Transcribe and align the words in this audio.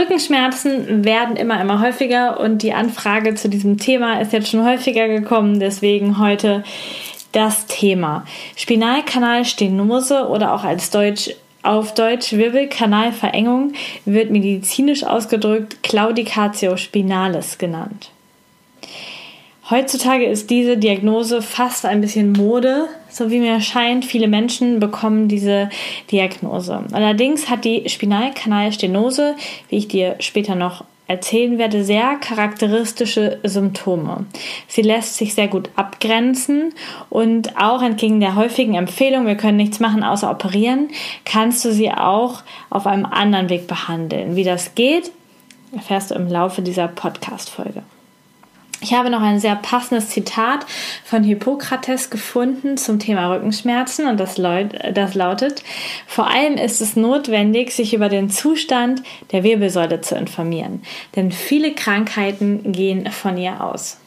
Rückenschmerzen 0.00 1.04
werden 1.04 1.36
immer, 1.36 1.60
immer 1.60 1.80
häufiger 1.80 2.40
und 2.40 2.62
die 2.62 2.72
Anfrage 2.72 3.34
zu 3.34 3.48
diesem 3.48 3.78
Thema 3.78 4.20
ist 4.20 4.32
jetzt 4.32 4.48
schon 4.48 4.64
häufiger 4.64 5.08
gekommen. 5.08 5.60
Deswegen 5.60 6.18
heute 6.18 6.64
das 7.32 7.66
Thema 7.66 8.24
Spinalkanalstenose 8.56 10.28
oder 10.28 10.54
auch 10.54 10.64
als 10.64 10.90
Deutsch 10.90 11.30
auf 11.62 11.92
Deutsch 11.92 12.32
Wirbelkanalverengung 12.32 13.74
wird 14.06 14.30
medizinisch 14.30 15.04
ausgedrückt 15.04 15.82
Claudicatio 15.82 16.78
spinalis 16.78 17.58
genannt. 17.58 18.10
Heutzutage 19.68 20.24
ist 20.24 20.48
diese 20.48 20.78
Diagnose 20.78 21.42
fast 21.42 21.84
ein 21.84 22.00
bisschen 22.00 22.32
Mode, 22.32 22.88
so 23.10 23.30
wie 23.30 23.38
mir 23.38 23.60
scheint. 23.60 24.04
Viele 24.04 24.28
Menschen 24.28 24.80
bekommen 24.80 25.28
diese 25.28 25.68
Diagnose. 26.10 26.84
Allerdings 26.92 27.50
hat 27.50 27.64
die 27.64 27.88
Spinalkanalstenose, 27.88 29.36
wie 29.68 29.76
ich 29.76 29.88
dir 29.88 30.16
später 30.20 30.54
noch 30.54 30.84
erzählen 31.10 31.58
werde, 31.58 31.82
sehr 31.82 32.16
charakteristische 32.20 33.40
Symptome. 33.42 34.26
Sie 34.68 34.82
lässt 34.82 35.16
sich 35.16 35.34
sehr 35.34 35.48
gut 35.48 35.68
abgrenzen 35.74 36.72
und 37.08 37.56
auch 37.60 37.82
entgegen 37.82 38.20
der 38.20 38.36
häufigen 38.36 38.74
Empfehlung, 38.74 39.26
wir 39.26 39.34
können 39.34 39.56
nichts 39.56 39.80
machen 39.80 40.04
außer 40.04 40.30
operieren, 40.30 40.88
kannst 41.24 41.64
du 41.64 41.72
sie 41.72 41.90
auch 41.90 42.44
auf 42.70 42.86
einem 42.86 43.06
anderen 43.06 43.48
Weg 43.48 43.66
behandeln. 43.66 44.36
Wie 44.36 44.44
das 44.44 44.76
geht, 44.76 45.10
erfährst 45.74 46.12
du 46.12 46.14
im 46.14 46.28
Laufe 46.28 46.62
dieser 46.62 46.86
Podcast-Folge. 46.86 47.82
Ich 48.82 48.94
habe 48.94 49.10
noch 49.10 49.20
ein 49.20 49.40
sehr 49.40 49.56
passendes 49.56 50.08
Zitat 50.08 50.64
von 51.04 51.22
Hippokrates 51.22 52.08
gefunden 52.08 52.78
zum 52.78 52.98
Thema 52.98 53.30
Rückenschmerzen 53.30 54.06
und 54.06 54.18
das, 54.18 54.36
das, 54.36 55.14
lautet, 55.14 55.62
vor 56.06 56.28
allem 56.28 56.54
ist 56.54 56.80
es 56.80 56.96
notwendig, 56.96 57.72
sich 57.72 57.92
über 57.92 58.08
den 58.08 58.30
Zustand 58.30 59.02
der 59.32 59.44
Wirbelsäule 59.44 60.00
zu 60.00 60.14
informieren, 60.14 60.82
denn 61.14 61.30
viele 61.30 61.74
Krankheiten 61.74 62.72
gehen 62.72 63.10
von 63.12 63.36
ihr 63.36 63.62
aus. 63.62 63.98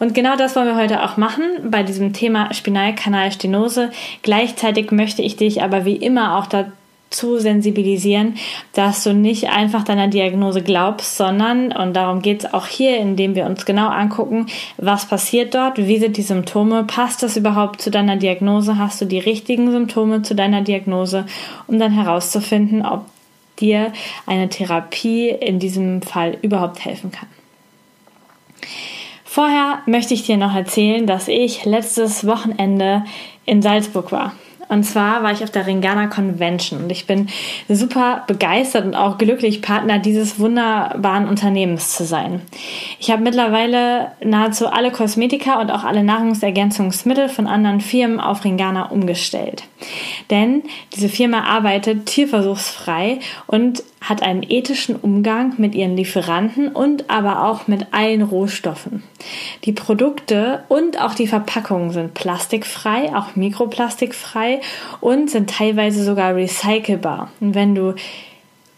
Und 0.00 0.14
genau 0.14 0.36
das 0.36 0.56
wollen 0.56 0.66
wir 0.66 0.76
heute 0.76 1.04
auch 1.04 1.16
machen 1.16 1.44
bei 1.70 1.82
diesem 1.82 2.12
Thema 2.12 2.52
Spinalkanalstenose. 2.52 3.90
Gleichzeitig 4.22 4.90
möchte 4.90 5.22
ich 5.22 5.36
dich 5.36 5.62
aber 5.62 5.84
wie 5.84 5.96
immer 5.96 6.38
auch 6.38 6.46
dazu 6.46 6.72
zu 7.10 7.40
sensibilisieren, 7.40 8.36
dass 8.72 9.02
du 9.02 9.12
nicht 9.12 9.50
einfach 9.50 9.82
deiner 9.82 10.06
Diagnose 10.06 10.62
glaubst, 10.62 11.16
sondern, 11.16 11.72
und 11.72 11.94
darum 11.94 12.22
geht 12.22 12.44
es 12.44 12.54
auch 12.54 12.66
hier, 12.66 12.98
indem 12.98 13.34
wir 13.34 13.46
uns 13.46 13.66
genau 13.66 13.88
angucken, 13.88 14.46
was 14.76 15.06
passiert 15.06 15.54
dort, 15.54 15.78
wie 15.78 15.98
sind 15.98 16.16
die 16.16 16.22
Symptome, 16.22 16.84
passt 16.84 17.24
das 17.24 17.36
überhaupt 17.36 17.82
zu 17.82 17.90
deiner 17.90 18.16
Diagnose, 18.16 18.78
hast 18.78 19.00
du 19.00 19.06
die 19.06 19.18
richtigen 19.18 19.70
Symptome 19.72 20.22
zu 20.22 20.36
deiner 20.36 20.62
Diagnose, 20.62 21.26
um 21.66 21.80
dann 21.80 21.92
herauszufinden, 21.92 22.86
ob 22.86 23.06
dir 23.58 23.92
eine 24.26 24.48
Therapie 24.48 25.30
in 25.30 25.58
diesem 25.58 26.02
Fall 26.02 26.38
überhaupt 26.42 26.84
helfen 26.84 27.10
kann. 27.10 27.28
Vorher 29.24 29.80
möchte 29.86 30.14
ich 30.14 30.24
dir 30.24 30.36
noch 30.36 30.54
erzählen, 30.54 31.06
dass 31.06 31.28
ich 31.28 31.64
letztes 31.64 32.26
Wochenende 32.26 33.04
in 33.46 33.62
Salzburg 33.62 34.12
war. 34.12 34.32
Und 34.70 34.84
zwar 34.84 35.24
war 35.24 35.32
ich 35.32 35.42
auf 35.42 35.50
der 35.50 35.66
Ringana 35.66 36.06
Convention 36.06 36.84
und 36.84 36.92
ich 36.92 37.04
bin 37.08 37.28
super 37.68 38.22
begeistert 38.28 38.84
und 38.84 38.94
auch 38.94 39.18
glücklich, 39.18 39.62
Partner 39.62 39.98
dieses 39.98 40.38
wunderbaren 40.38 41.26
Unternehmens 41.28 41.96
zu 41.96 42.04
sein. 42.04 42.40
Ich 43.00 43.10
habe 43.10 43.22
mittlerweile 43.22 44.12
nahezu 44.22 44.68
alle 44.68 44.92
Kosmetika 44.92 45.60
und 45.60 45.72
auch 45.72 45.82
alle 45.82 46.04
Nahrungsergänzungsmittel 46.04 47.28
von 47.28 47.48
anderen 47.48 47.80
Firmen 47.80 48.20
auf 48.20 48.44
Ringana 48.44 48.90
umgestellt. 48.90 49.64
Denn 50.30 50.62
diese 50.94 51.08
Firma 51.08 51.42
arbeitet 51.46 52.06
tierversuchsfrei 52.06 53.18
und 53.48 53.82
hat 54.00 54.22
einen 54.22 54.42
ethischen 54.42 54.96
Umgang 54.96 55.54
mit 55.58 55.74
ihren 55.74 55.96
Lieferanten 55.96 56.68
und 56.68 57.10
aber 57.10 57.44
auch 57.44 57.68
mit 57.68 57.88
allen 57.92 58.22
Rohstoffen. 58.22 59.02
Die 59.64 59.72
Produkte 59.72 60.64
und 60.68 61.00
auch 61.00 61.14
die 61.14 61.26
Verpackungen 61.26 61.90
sind 61.90 62.14
plastikfrei, 62.14 63.14
auch 63.14 63.36
mikroplastikfrei 63.36 64.60
und 65.00 65.30
sind 65.30 65.50
teilweise 65.50 66.02
sogar 66.02 66.34
recycelbar. 66.34 67.30
Und 67.40 67.54
wenn 67.54 67.74
du 67.74 67.94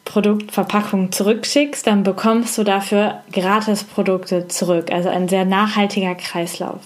Produktverpackungen 0.05 1.13
zurückschickst, 1.13 1.87
dann 1.87 2.03
bekommst 2.03 2.59
du 2.59 2.65
dafür 2.65 3.23
gratis 3.33 3.85
Produkte 3.85 4.49
zurück. 4.49 4.91
Also 4.91 5.09
ein 5.09 5.29
sehr 5.29 5.45
nachhaltiger 5.45 6.17
Kreislauf. 6.17 6.81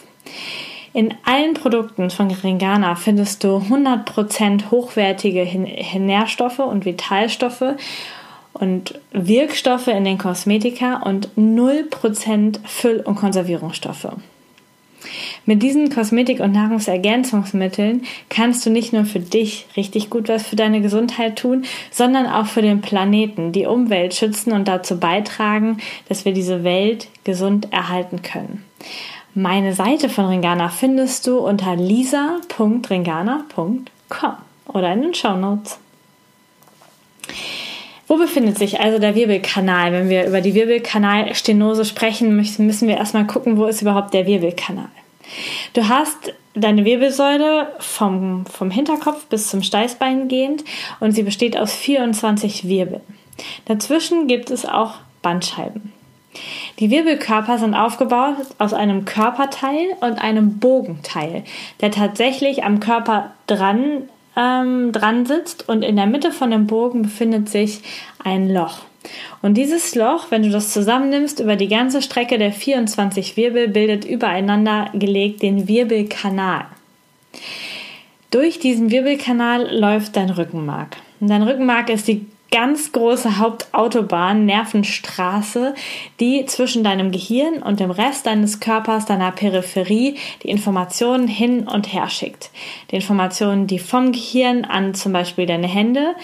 In 0.92 1.14
allen 1.24 1.54
Produkten 1.54 2.10
von 2.10 2.30
Ringana 2.30 2.94
findest 2.94 3.44
du 3.44 3.58
100% 3.58 4.70
hochwertige 4.70 5.44
Nährstoffe 5.98 6.58
und 6.58 6.84
Vitalstoffe 6.84 7.74
und 8.58 8.98
Wirkstoffe 9.12 9.88
in 9.88 10.04
den 10.04 10.18
Kosmetika 10.18 11.02
und 11.02 11.28
0% 11.36 12.60
Füll- 12.64 13.00
und 13.00 13.16
Konservierungsstoffe. 13.16 14.08
Mit 15.44 15.62
diesen 15.62 15.90
Kosmetik- 15.90 16.40
und 16.40 16.52
Nahrungsergänzungsmitteln 16.52 18.04
kannst 18.28 18.66
du 18.66 18.70
nicht 18.70 18.92
nur 18.92 19.04
für 19.04 19.20
dich 19.20 19.66
richtig 19.76 20.10
gut 20.10 20.28
was 20.28 20.46
für 20.46 20.56
deine 20.56 20.80
Gesundheit 20.80 21.38
tun, 21.38 21.64
sondern 21.90 22.26
auch 22.26 22.46
für 22.46 22.62
den 22.62 22.80
Planeten, 22.80 23.52
die 23.52 23.66
Umwelt 23.66 24.14
schützen 24.14 24.52
und 24.52 24.66
dazu 24.66 24.98
beitragen, 24.98 25.78
dass 26.08 26.24
wir 26.24 26.32
diese 26.32 26.64
Welt 26.64 27.06
gesund 27.22 27.72
erhalten 27.72 28.22
können. 28.22 28.64
Meine 29.34 29.74
Seite 29.74 30.08
von 30.08 30.24
Ringana 30.26 30.70
findest 30.70 31.26
du 31.26 31.38
unter 31.38 31.76
lisa.ringana.com 31.76 33.86
oder 34.66 34.92
in 34.92 35.02
den 35.02 35.14
Show 35.14 35.36
Notes. 35.36 35.78
Wo 38.08 38.16
befindet 38.16 38.58
sich 38.58 38.80
also 38.80 38.98
der 38.98 39.14
Wirbelkanal? 39.14 39.92
Wenn 39.92 40.08
wir 40.08 40.26
über 40.26 40.40
die 40.40 40.54
Wirbelkanalstenose 40.54 41.84
sprechen, 41.84 42.36
müssen 42.36 42.88
wir 42.88 42.96
erstmal 42.96 43.26
gucken, 43.26 43.56
wo 43.56 43.66
ist 43.66 43.82
überhaupt 43.82 44.14
der 44.14 44.26
Wirbelkanal. 44.26 44.88
Du 45.72 45.88
hast 45.88 46.34
deine 46.54 46.84
Wirbelsäule 46.84 47.72
vom, 47.78 48.46
vom 48.46 48.70
Hinterkopf 48.70 49.26
bis 49.26 49.48
zum 49.48 49.62
Steißbein 49.62 50.28
gehend 50.28 50.64
und 51.00 51.12
sie 51.12 51.24
besteht 51.24 51.56
aus 51.56 51.74
24 51.74 52.68
Wirbeln. 52.68 53.02
Dazwischen 53.66 54.28
gibt 54.28 54.50
es 54.50 54.64
auch 54.64 54.94
Bandscheiben. 55.20 55.92
Die 56.78 56.90
Wirbelkörper 56.90 57.58
sind 57.58 57.74
aufgebaut 57.74 58.36
aus 58.58 58.74
einem 58.74 59.04
Körperteil 59.04 59.96
und 60.00 60.18
einem 60.18 60.58
Bogenteil, 60.58 61.44
der 61.80 61.90
tatsächlich 61.90 62.64
am 62.64 62.80
Körper 62.80 63.32
dran 63.46 64.08
ähm, 64.36 64.92
dran 64.92 65.26
sitzt 65.26 65.68
und 65.68 65.82
in 65.82 65.96
der 65.96 66.06
Mitte 66.06 66.30
von 66.30 66.50
dem 66.50 66.66
Bogen 66.66 67.02
befindet 67.02 67.48
sich 67.48 67.80
ein 68.22 68.48
Loch. 68.48 68.80
Und 69.42 69.54
dieses 69.54 69.94
Loch, 69.94 70.30
wenn 70.30 70.42
du 70.42 70.50
das 70.50 70.72
zusammennimmst, 70.72 71.40
über 71.40 71.56
die 71.56 71.68
ganze 71.68 72.02
Strecke 72.02 72.38
der 72.38 72.52
24 72.52 73.36
Wirbel 73.36 73.68
bildet 73.68 74.04
übereinander 74.04 74.90
gelegt 74.94 75.42
den 75.42 75.68
Wirbelkanal. 75.68 76.66
Durch 78.30 78.58
diesen 78.58 78.90
Wirbelkanal 78.90 79.74
läuft 79.74 80.16
dein 80.16 80.30
Rückenmark. 80.30 80.96
Und 81.20 81.30
dein 81.30 81.42
Rückenmark 81.42 81.88
ist 81.90 82.08
die 82.08 82.26
ganz 82.50 82.92
große 82.92 83.38
Hauptautobahn, 83.38 84.46
Nervenstraße, 84.46 85.74
die 86.20 86.46
zwischen 86.46 86.84
deinem 86.84 87.10
Gehirn 87.10 87.62
und 87.62 87.80
dem 87.80 87.90
Rest 87.90 88.26
deines 88.26 88.60
Körpers, 88.60 89.06
deiner 89.06 89.32
Peripherie, 89.32 90.16
die 90.42 90.50
Informationen 90.50 91.28
hin 91.28 91.66
und 91.66 91.92
her 91.92 92.08
schickt. 92.08 92.50
Die 92.90 92.96
Informationen, 92.96 93.66
die 93.66 93.78
vom 93.78 94.12
Gehirn 94.12 94.64
an 94.64 94.94
zum 94.94 95.12
Beispiel 95.12 95.46
deine 95.46 95.66
Hände 95.66 96.14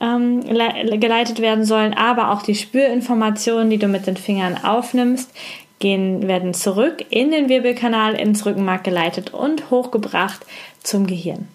ähm, 0.00 0.40
geleitet 0.42 1.40
werden 1.40 1.64
sollen, 1.64 1.94
aber 1.94 2.32
auch 2.32 2.42
die 2.42 2.54
Spürinformationen, 2.54 3.70
die 3.70 3.78
du 3.78 3.88
mit 3.88 4.06
den 4.06 4.16
Fingern 4.16 4.62
aufnimmst, 4.62 5.30
gehen, 5.78 6.28
werden 6.28 6.54
zurück 6.54 7.04
in 7.10 7.30
den 7.30 7.48
Wirbelkanal, 7.48 8.14
ins 8.14 8.46
Rückenmark 8.46 8.84
geleitet 8.84 9.34
und 9.34 9.70
hochgebracht 9.70 10.46
zum 10.82 11.06
Gehirn. 11.06 11.48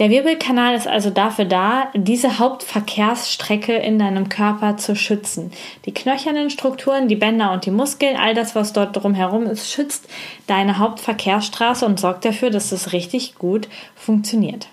Der 0.00 0.08
Wirbelkanal 0.08 0.74
ist 0.74 0.88
also 0.88 1.10
dafür 1.10 1.44
da, 1.44 1.88
diese 1.94 2.38
Hauptverkehrsstrecke 2.38 3.76
in 3.76 3.98
deinem 3.98 4.30
Körper 4.30 4.78
zu 4.78 4.96
schützen. 4.96 5.52
Die 5.84 5.92
knöchernen 5.92 6.48
Strukturen, 6.48 7.06
die 7.06 7.16
Bänder 7.16 7.52
und 7.52 7.66
die 7.66 7.70
Muskeln, 7.70 8.16
all 8.16 8.34
das, 8.34 8.54
was 8.54 8.72
dort 8.72 8.96
drumherum 8.96 9.44
ist, 9.44 9.70
schützt 9.70 10.08
deine 10.46 10.78
Hauptverkehrsstraße 10.78 11.84
und 11.84 12.00
sorgt 12.00 12.24
dafür, 12.24 12.48
dass 12.48 12.72
es 12.72 12.94
richtig 12.94 13.34
gut 13.34 13.68
funktioniert. 13.94 14.68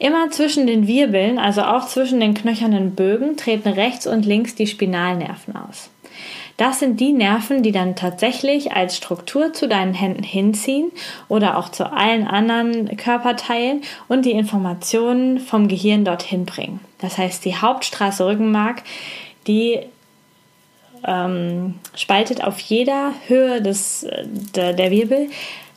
Immer 0.00 0.28
zwischen 0.30 0.66
den 0.66 0.88
Wirbeln, 0.88 1.38
also 1.38 1.62
auch 1.62 1.86
zwischen 1.86 2.18
den 2.18 2.34
knöchernen 2.34 2.96
Bögen, 2.96 3.36
treten 3.36 3.68
rechts 3.68 4.08
und 4.08 4.26
links 4.26 4.56
die 4.56 4.66
Spinalnerven 4.66 5.54
aus. 5.54 5.88
Das 6.60 6.78
sind 6.78 7.00
die 7.00 7.14
Nerven, 7.14 7.62
die 7.62 7.72
dann 7.72 7.96
tatsächlich 7.96 8.72
als 8.72 8.94
Struktur 8.94 9.54
zu 9.54 9.66
deinen 9.66 9.94
Händen 9.94 10.22
hinziehen 10.22 10.92
oder 11.26 11.56
auch 11.56 11.70
zu 11.70 11.90
allen 11.90 12.26
anderen 12.26 12.98
Körperteilen 12.98 13.80
und 14.08 14.26
die 14.26 14.32
Informationen 14.32 15.38
vom 15.40 15.68
Gehirn 15.68 16.04
dorthin 16.04 16.44
bringen. 16.44 16.80
Das 16.98 17.16
heißt, 17.16 17.46
die 17.46 17.56
Hauptstraße 17.56 18.26
Rückenmark, 18.26 18.82
die 19.46 19.78
ähm, 21.06 21.76
spaltet 21.96 22.44
auf 22.44 22.60
jeder 22.60 23.14
Höhe 23.26 23.62
des, 23.62 24.06
der, 24.54 24.74
der 24.74 24.90
Wirbel 24.90 25.30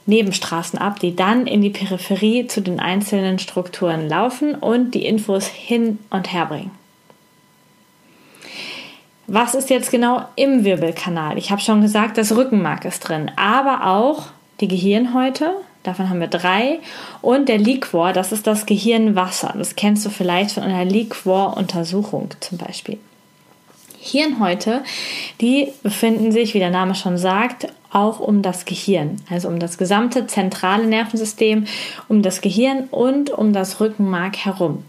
Nebenstraßen 0.06 0.78
ab, 0.78 1.00
die 1.00 1.16
dann 1.16 1.48
in 1.48 1.62
die 1.62 1.70
Peripherie 1.70 2.48
zu 2.48 2.60
den 2.60 2.82
einzelnen 2.82 3.40
Strukturen 3.40 4.10
laufen 4.10 4.54
und 4.54 4.96
die 4.96 5.06
Infos 5.06 5.48
hin 5.48 6.00
und 6.10 6.34
her 6.34 6.48
bringen. 6.48 6.83
Was 9.28 9.56
ist 9.56 9.70
jetzt 9.70 9.90
genau 9.90 10.26
im 10.36 10.66
Wirbelkanal? 10.66 11.38
Ich 11.38 11.50
habe 11.50 11.62
schon 11.62 11.82
gesagt, 11.82 12.18
das 12.18 12.36
Rückenmark 12.36 12.84
ist 12.84 13.00
drin, 13.00 13.32
aber 13.38 13.88
auch 13.88 14.28
die 14.60 14.68
Gehirnhäute, 14.68 15.52
davon 15.84 16.10
haben 16.10 16.20
wir 16.20 16.28
drei, 16.28 16.80
und 17.22 17.48
der 17.48 17.58
Liquor, 17.58 18.12
das 18.12 18.34
ist 18.34 18.48
das 18.48 18.66
Gehirnwasser. 18.66 19.54
Das 19.58 19.76
kennst 19.76 20.06
du 20.06 20.10
vielleicht 20.10 20.52
von 20.52 20.64
einer 20.64 20.84
Liquor-Untersuchung 20.84 22.32
zum 22.42 22.58
Beispiel. 22.58 23.00
Hirnhäute, 24.00 24.84
die 25.40 25.70
befinden 25.82 26.34
sich, 26.34 26.54
wie 26.54 26.60
der 26.60 26.70
Name 26.70 26.94
schon 26.94 27.18
sagt, 27.18 27.68
auch 27.94 28.20
um 28.20 28.42
das 28.42 28.66
Gehirn, 28.66 29.22
also 29.30 29.48
um 29.48 29.60
das 29.60 29.78
gesamte 29.78 30.28
zentrale 30.28 30.86
Nervensystem, 30.86 31.66
um 32.10 32.22
das 32.22 32.42
Gehirn 32.42 32.90
und 32.92 33.30
um 33.30 33.54
das 33.54 33.80
Rückenmark 33.80 34.36
herum. 34.38 34.84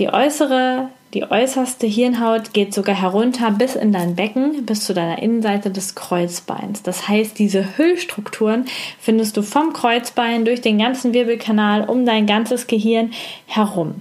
Die 0.00 0.08
äußere 0.08 0.88
die 1.14 1.28
äußerste 1.28 1.88
Hirnhaut 1.88 2.52
geht 2.52 2.72
sogar 2.72 2.94
herunter 2.94 3.50
bis 3.50 3.74
in 3.74 3.92
dein 3.92 4.14
Becken, 4.14 4.64
bis 4.64 4.84
zu 4.84 4.94
deiner 4.94 5.20
Innenseite 5.20 5.70
des 5.70 5.96
Kreuzbeins. 5.96 6.82
Das 6.84 7.08
heißt, 7.08 7.36
diese 7.36 7.76
Hüllstrukturen 7.76 8.66
findest 9.00 9.36
du 9.36 9.42
vom 9.42 9.72
Kreuzbein 9.72 10.44
durch 10.44 10.60
den 10.60 10.78
ganzen 10.78 11.12
Wirbelkanal 11.12 11.82
um 11.82 12.06
dein 12.06 12.26
ganzes 12.26 12.68
Gehirn 12.68 13.10
herum. 13.46 13.96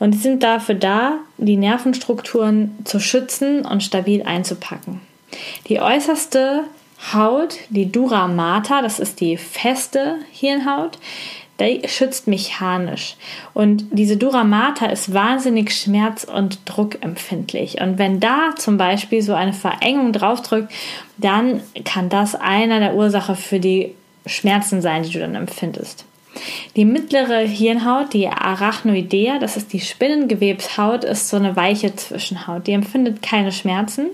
Und 0.00 0.14
sie 0.14 0.20
sind 0.20 0.42
dafür 0.42 0.74
da, 0.74 1.18
die 1.36 1.56
Nervenstrukturen 1.56 2.76
zu 2.84 2.98
schützen 2.98 3.64
und 3.64 3.84
stabil 3.84 4.22
einzupacken. 4.24 5.00
Die 5.68 5.80
äußerste 5.80 6.64
Haut, 7.12 7.58
die 7.68 7.92
Dura 7.92 8.26
mater, 8.26 8.82
das 8.82 8.98
ist 8.98 9.20
die 9.20 9.36
feste 9.36 10.16
Hirnhaut, 10.32 10.98
die 11.60 11.82
schützt 11.88 12.28
mechanisch. 12.28 13.16
Und 13.54 13.86
diese 13.90 14.16
Duramata 14.16 14.86
ist 14.86 15.12
wahnsinnig 15.12 15.72
schmerz- 15.72 16.24
und 16.24 16.60
druckempfindlich. 16.64 17.80
Und 17.80 17.98
wenn 17.98 18.20
da 18.20 18.54
zum 18.56 18.76
Beispiel 18.76 19.22
so 19.22 19.34
eine 19.34 19.52
Verengung 19.52 20.12
draufdrückt, 20.12 20.72
dann 21.16 21.60
kann 21.84 22.08
das 22.08 22.34
einer 22.34 22.78
der 22.78 22.94
Ursache 22.94 23.34
für 23.34 23.58
die 23.58 23.94
Schmerzen 24.26 24.82
sein, 24.82 25.02
die 25.02 25.10
du 25.10 25.18
dann 25.18 25.34
empfindest. 25.34 26.04
Die 26.76 26.84
mittlere 26.84 27.40
Hirnhaut, 27.40 28.12
die 28.12 28.28
Arachnoidea, 28.28 29.38
das 29.38 29.56
ist 29.56 29.72
die 29.72 29.80
Spinnengewebshaut, 29.80 31.04
ist 31.04 31.28
so 31.28 31.36
eine 31.36 31.56
weiche 31.56 31.94
Zwischenhaut. 31.96 32.66
Die 32.66 32.72
empfindet 32.72 33.22
keine 33.22 33.52
Schmerzen, 33.52 34.06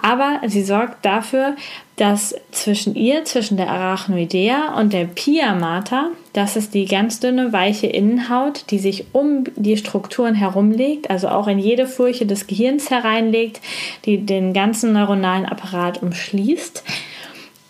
aber 0.00 0.40
sie 0.46 0.62
sorgt 0.62 1.04
dafür, 1.04 1.56
dass 1.96 2.34
zwischen 2.50 2.96
ihr, 2.96 3.24
zwischen 3.24 3.56
der 3.56 3.70
Arachnoidea 3.70 4.74
und 4.78 4.92
der 4.92 5.04
Pia 5.04 5.54
mater, 5.54 6.10
das 6.32 6.56
ist 6.56 6.74
die 6.74 6.86
ganz 6.86 7.20
dünne, 7.20 7.52
weiche 7.52 7.86
Innenhaut, 7.86 8.64
die 8.70 8.80
sich 8.80 9.06
um 9.12 9.44
die 9.54 9.76
Strukturen 9.76 10.34
herumlegt, 10.34 11.08
also 11.08 11.28
auch 11.28 11.46
in 11.46 11.60
jede 11.60 11.86
Furche 11.86 12.26
des 12.26 12.48
Gehirns 12.48 12.90
hereinlegt, 12.90 13.60
die 14.04 14.18
den 14.26 14.52
ganzen 14.52 14.92
neuronalen 14.92 15.46
Apparat 15.46 16.02
umschließt. 16.02 16.82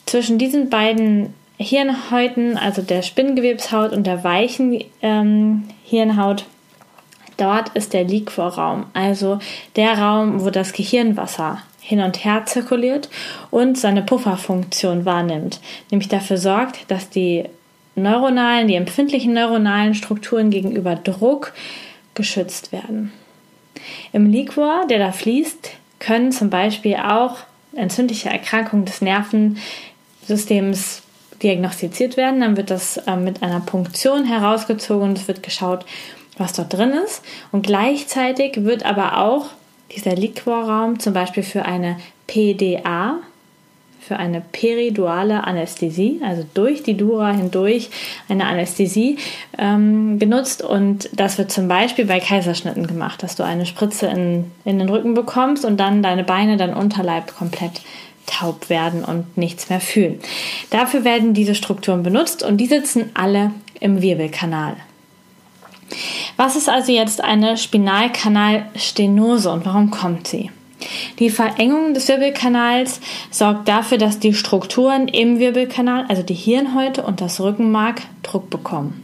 Zwischen 0.06 0.38
diesen 0.38 0.70
beiden 0.70 1.34
Hirnhäuten, 1.56 2.56
also 2.56 2.82
der 2.82 3.02
Spinngewebshaut 3.02 3.92
und 3.92 4.06
der 4.06 4.24
weichen 4.24 4.82
ähm, 5.02 5.68
Hirnhaut, 5.84 6.46
dort 7.36 7.70
ist 7.70 7.92
der 7.92 8.04
Liquorraum, 8.04 8.86
also 8.92 9.38
der 9.76 9.98
Raum, 9.98 10.44
wo 10.44 10.50
das 10.50 10.72
Gehirnwasser 10.72 11.58
hin 11.80 12.00
und 12.00 12.24
her 12.24 12.44
zirkuliert 12.46 13.08
und 13.50 13.78
seine 13.78 14.02
Pufferfunktion 14.02 15.04
wahrnimmt, 15.04 15.60
nämlich 15.90 16.08
dafür 16.08 16.38
sorgt, 16.38 16.90
dass 16.90 17.10
die 17.10 17.44
neuronalen, 17.94 18.68
die 18.68 18.74
empfindlichen 18.74 19.34
neuronalen 19.34 19.94
Strukturen 19.94 20.50
gegenüber 20.50 20.96
Druck 20.96 21.52
geschützt 22.14 22.72
werden. 22.72 23.12
Im 24.12 24.30
Liquor, 24.30 24.86
der 24.88 24.98
da 24.98 25.12
fließt, 25.12 25.70
können 25.98 26.32
zum 26.32 26.50
Beispiel 26.50 26.96
auch 26.96 27.36
entzündliche 27.76 28.30
Erkrankungen 28.30 28.86
des 28.86 29.00
Nervensystems 29.00 31.03
diagnostiziert 31.42 32.16
werden. 32.16 32.40
Dann 32.40 32.56
wird 32.56 32.70
das 32.70 32.96
äh, 32.98 33.16
mit 33.16 33.42
einer 33.42 33.60
Punktion 33.60 34.24
herausgezogen 34.24 35.10
und 35.10 35.18
es 35.18 35.28
wird 35.28 35.42
geschaut, 35.42 35.84
was 36.38 36.52
dort 36.52 36.72
drin 36.72 36.92
ist. 37.04 37.22
Und 37.52 37.66
gleichzeitig 37.66 38.64
wird 38.64 38.84
aber 38.84 39.18
auch 39.18 39.46
dieser 39.94 40.14
Liquorraum 40.14 40.98
zum 40.98 41.12
Beispiel 41.12 41.42
für 41.42 41.64
eine 41.64 41.96
PDA, 42.26 43.18
für 44.00 44.16
eine 44.18 44.42
periduale 44.52 45.44
Anästhesie, 45.44 46.20
also 46.22 46.44
durch 46.52 46.82
die 46.82 46.96
Dura 46.96 47.30
hindurch 47.32 47.88
eine 48.28 48.44
Anästhesie 48.44 49.16
ähm, 49.56 50.18
genutzt. 50.18 50.62
Und 50.62 51.08
das 51.14 51.38
wird 51.38 51.50
zum 51.50 51.68
Beispiel 51.68 52.04
bei 52.04 52.20
Kaiserschnitten 52.20 52.86
gemacht, 52.86 53.22
dass 53.22 53.36
du 53.36 53.44
eine 53.44 53.64
Spritze 53.64 54.06
in, 54.06 54.50
in 54.66 54.78
den 54.78 54.90
Rücken 54.90 55.14
bekommst 55.14 55.64
und 55.64 55.78
dann 55.78 56.02
deine 56.02 56.24
Beine, 56.24 56.58
dein 56.58 56.74
Unterleib 56.74 57.34
komplett 57.34 57.80
taub 58.26 58.68
werden 58.70 59.04
und 59.04 59.36
nichts 59.36 59.70
mehr 59.70 59.80
fühlen. 59.80 60.20
Dafür 60.70 61.04
werden 61.04 61.34
diese 61.34 61.54
Strukturen 61.54 62.02
benutzt 62.02 62.42
und 62.42 62.58
die 62.58 62.66
sitzen 62.66 63.10
alle 63.14 63.52
im 63.80 64.02
Wirbelkanal. 64.02 64.76
Was 66.36 66.56
ist 66.56 66.68
also 66.68 66.92
jetzt 66.92 67.22
eine 67.22 67.56
Spinalkanalstenose 67.56 69.50
und 69.50 69.66
warum 69.66 69.90
kommt 69.90 70.26
sie? 70.26 70.50
Die 71.18 71.30
Verengung 71.30 71.94
des 71.94 72.08
Wirbelkanals 72.08 73.00
sorgt 73.30 73.68
dafür, 73.68 73.98
dass 73.98 74.18
die 74.18 74.34
Strukturen 74.34 75.08
im 75.08 75.38
Wirbelkanal, 75.38 76.04
also 76.08 76.22
die 76.22 76.34
Hirnhäute 76.34 77.02
und 77.02 77.20
das 77.20 77.40
Rückenmark, 77.40 78.02
Druck 78.22 78.50
bekommen. 78.50 79.00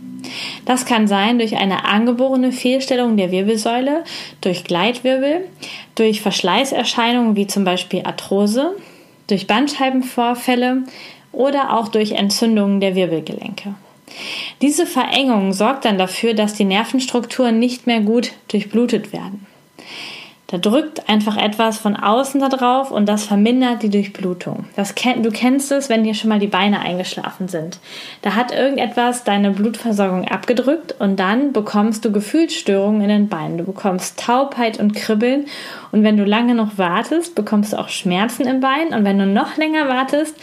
Das 0.67 0.85
kann 0.85 1.09
sein 1.09 1.39
durch 1.39 1.57
eine 1.57 1.87
angeborene 1.87 2.53
Fehlstellung 2.53 3.17
der 3.17 3.31
Wirbelsäule, 3.31 4.05
durch 4.41 4.65
Gleitwirbel, 4.65 5.47
durch 5.95 6.21
Verschleißerscheinungen 6.21 7.37
wie 7.37 7.47
zum 7.47 7.65
Beispiel 7.65 8.03
Arthrose, 8.05 8.75
durch 9.31 9.47
Bandscheibenvorfälle 9.47 10.85
oder 11.33 11.77
auch 11.77 11.89
durch 11.89 12.13
Entzündungen 12.13 12.81
der 12.81 12.95
Wirbelgelenke. 12.95 13.75
Diese 14.61 14.87
Verengung 14.87 15.53
sorgt 15.53 15.85
dann 15.85 15.99
dafür, 15.99 16.35
dass 16.35 16.55
die 16.55 16.65
Nervenstrukturen 16.65 17.59
nicht 17.59 17.87
mehr 17.87 18.01
gut 18.01 18.33
durchblutet 18.49 19.13
werden. 19.13 19.47
Da 20.51 20.59
drückt 20.59 21.09
einfach 21.09 21.37
etwas 21.37 21.79
von 21.79 21.95
außen 21.95 22.41
da 22.41 22.49
drauf 22.49 22.91
und 22.91 23.09
das 23.09 23.23
vermindert 23.23 23.85
die 23.85 23.89
Durchblutung. 23.89 24.65
Das, 24.75 24.93
du 24.97 25.31
kennst 25.31 25.71
es, 25.71 25.89
wenn 25.89 26.03
dir 26.03 26.15
schon 26.15 26.29
mal 26.29 26.41
die 26.41 26.49
Beine 26.49 26.81
eingeschlafen 26.81 27.47
sind. 27.47 27.79
Da 28.23 28.35
hat 28.35 28.51
irgendetwas 28.51 29.23
deine 29.23 29.53
Blutversorgung 29.53 30.27
abgedrückt 30.27 30.97
und 30.99 31.21
dann 31.21 31.53
bekommst 31.53 32.05
du 32.05 32.11
Gefühlsstörungen 32.11 33.03
in 33.03 33.09
den 33.09 33.29
Beinen. 33.29 33.59
Du 33.59 33.65
bekommst 33.65 34.19
Taubheit 34.19 34.81
und 34.81 34.95
Kribbeln 34.95 35.47
und 35.93 36.03
wenn 36.03 36.17
du 36.17 36.25
lange 36.25 36.57
noch 36.57 36.79
wartest, 36.79 37.37
bekommst 37.37 37.73
du 37.73 37.79
auch 37.79 37.89
Schmerzen 37.89 38.49
im 38.49 38.59
Bein 38.59 38.89
und 38.93 39.05
wenn 39.05 39.21
du 39.21 39.27
noch 39.27 39.57
länger 39.57 39.87
wartest, 39.87 40.35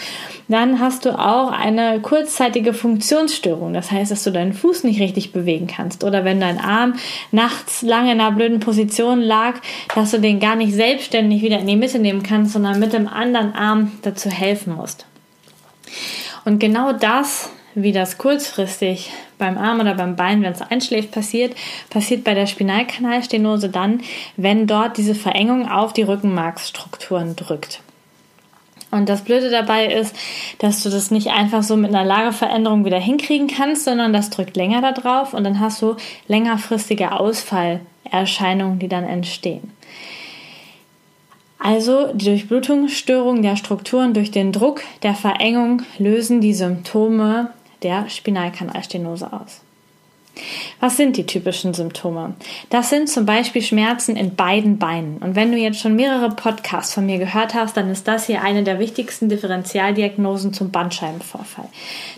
dann 0.47 0.79
hast 0.79 1.05
du 1.05 1.17
auch 1.17 1.51
eine 1.51 1.99
kurzzeitige 1.99 2.73
Funktionsstörung. 2.73 3.73
Das 3.73 3.91
heißt, 3.91 4.11
dass 4.11 4.23
du 4.23 4.31
deinen 4.31 4.53
Fuß 4.53 4.83
nicht 4.83 5.01
richtig 5.01 5.33
bewegen 5.33 5.67
kannst. 5.67 6.03
Oder 6.03 6.23
wenn 6.23 6.39
dein 6.39 6.59
Arm 6.59 6.93
nachts 7.31 7.81
lange 7.81 8.13
in 8.13 8.21
einer 8.21 8.35
blöden 8.35 8.59
Position 8.59 9.21
lag, 9.21 9.55
dass 9.93 10.11
du 10.11 10.19
den 10.19 10.39
gar 10.39 10.55
nicht 10.55 10.73
selbstständig 10.73 11.41
wieder 11.41 11.59
in 11.59 11.67
die 11.67 11.75
Mitte 11.75 11.99
nehmen 11.99 12.23
kannst, 12.23 12.53
sondern 12.53 12.79
mit 12.79 12.93
dem 12.93 13.07
anderen 13.07 13.53
Arm 13.53 13.91
dazu 14.03 14.29
helfen 14.29 14.75
musst. 14.75 15.05
Und 16.45 16.59
genau 16.59 16.93
das, 16.93 17.49
wie 17.75 17.91
das 17.91 18.17
kurzfristig 18.17 19.11
beim 19.37 19.57
Arm 19.57 19.81
oder 19.81 19.95
beim 19.95 20.15
Bein, 20.15 20.41
wenn 20.41 20.53
es 20.53 20.61
einschläft, 20.61 21.11
passiert, 21.11 21.55
passiert 21.89 22.23
bei 22.23 22.33
der 22.33 22.47
Spinalkanalstenose 22.47 23.69
dann, 23.69 24.01
wenn 24.37 24.65
dort 24.65 24.97
diese 24.97 25.13
Verengung 25.13 25.69
auf 25.69 25.93
die 25.93 26.03
Rückenmarksstrukturen 26.03 27.35
drückt. 27.35 27.81
Und 28.89 29.09
das 29.09 29.23
Blöde 29.23 29.49
dabei 29.49 29.87
ist, 29.87 30.15
dass 30.59 30.81
du 30.81 30.89
das 30.89 31.11
nicht 31.11 31.27
einfach 31.27 31.61
so 31.61 31.75
mit 31.75 31.93
einer 31.93 32.05
Lagerveränderung 32.05 32.85
wieder 32.85 32.99
hinkriegen 32.99 33.47
kannst, 33.47 33.83
sondern 33.83 34.13
das 34.13 34.29
drückt 34.29 34.55
länger 34.55 34.81
da 34.81 34.93
drauf 34.93 35.33
und 35.33 35.43
dann 35.43 35.59
hast 35.59 35.81
du 35.81 35.95
längerfristige 36.27 37.11
Ausfallerscheinungen, 37.11 38.79
die 38.79 38.87
dann 38.87 39.03
entstehen. 39.03 39.71
Also 41.59 42.13
die 42.13 42.25
Durchblutungsstörung 42.25 43.41
der 43.41 43.57
Strukturen 43.57 44.13
durch 44.13 44.31
den 44.31 44.51
Druck 44.51 44.83
der 45.03 45.15
Verengung 45.15 45.81
lösen 45.97 46.39
die 46.39 46.53
Symptome 46.53 47.51
der 47.83 48.09
Spinalkanalstenose 48.09 49.33
aus. 49.33 49.61
Was 50.79 50.97
sind 50.97 51.17
die 51.17 51.25
typischen 51.25 51.73
Symptome? 51.73 52.35
Das 52.69 52.89
sind 52.89 53.09
zum 53.09 53.25
Beispiel 53.25 53.61
Schmerzen 53.61 54.15
in 54.15 54.35
beiden 54.35 54.77
Beinen. 54.77 55.17
Und 55.17 55.35
wenn 55.35 55.51
du 55.51 55.57
jetzt 55.57 55.79
schon 55.79 55.95
mehrere 55.95 56.29
Podcasts 56.29 56.93
von 56.93 57.05
mir 57.05 57.17
gehört 57.17 57.53
hast, 57.53 57.77
dann 57.77 57.89
ist 57.89 58.07
das 58.07 58.25
hier 58.25 58.41
eine 58.41 58.63
der 58.63 58.79
wichtigsten 58.79 59.29
Differentialdiagnosen 59.29 60.53
zum 60.53 60.71
Bandscheibenvorfall. 60.71 61.69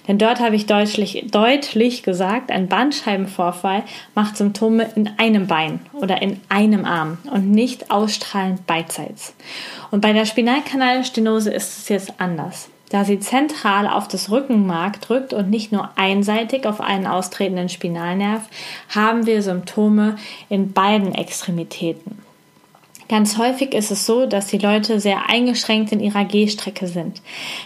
Denn 0.08 0.18
dort 0.18 0.40
habe 0.40 0.56
ich 0.56 0.66
deutlich, 0.66 1.26
deutlich 1.32 2.04
gesagt, 2.04 2.52
ein 2.52 2.68
Bandscheibenvorfall 2.68 3.84
macht 4.16 4.38
Symptome 4.38 4.90
in 4.96 5.10
einem 5.18 5.48
Bein 5.48 5.80
oder 5.94 6.22
in 6.22 6.40
einem 6.50 6.86
Arm 6.86 7.20
und 7.32 7.52
nicht 7.52 7.92
ausstrahlend 7.92 8.66
beidseits. 8.68 9.34
Und 9.92 10.02
bei 10.02 10.14
der 10.14 10.26
Spinalkanalstenose 10.26 11.52
ist 11.52 11.78
es 11.78 11.90
jetzt 11.90 12.14
anders 12.18 12.70
da 12.90 13.06
sie 13.06 13.20
zentral 13.20 13.88
auf 13.88 14.08
das 14.08 14.30
Rückenmark 14.30 15.02
drückt 15.02 15.34
und 15.34 15.50
nicht 15.50 15.72
nur 15.72 15.90
einseitig 15.96 16.66
auf 16.66 16.82
einen 16.82 17.08
austretenden 17.08 17.70
Spinalnerv, 17.70 18.42
haben 18.90 19.26
wir 19.26 19.42
Symptome 19.42 20.18
in 20.50 20.74
beiden 20.74 21.14
Extremitäten. 21.14 22.29
Ganz 23.10 23.40
häufig 23.40 23.74
ist 23.74 23.90
es 23.90 24.06
so, 24.06 24.28
dass 24.28 24.46
die 24.46 24.60
Leute 24.60 25.00
sehr 25.00 25.30
eingeschränkt 25.30 25.92
in 25.92 26.00
ihrer 26.00 26.26
Gehstrecke 26.26 26.86
sind. 26.86 27.24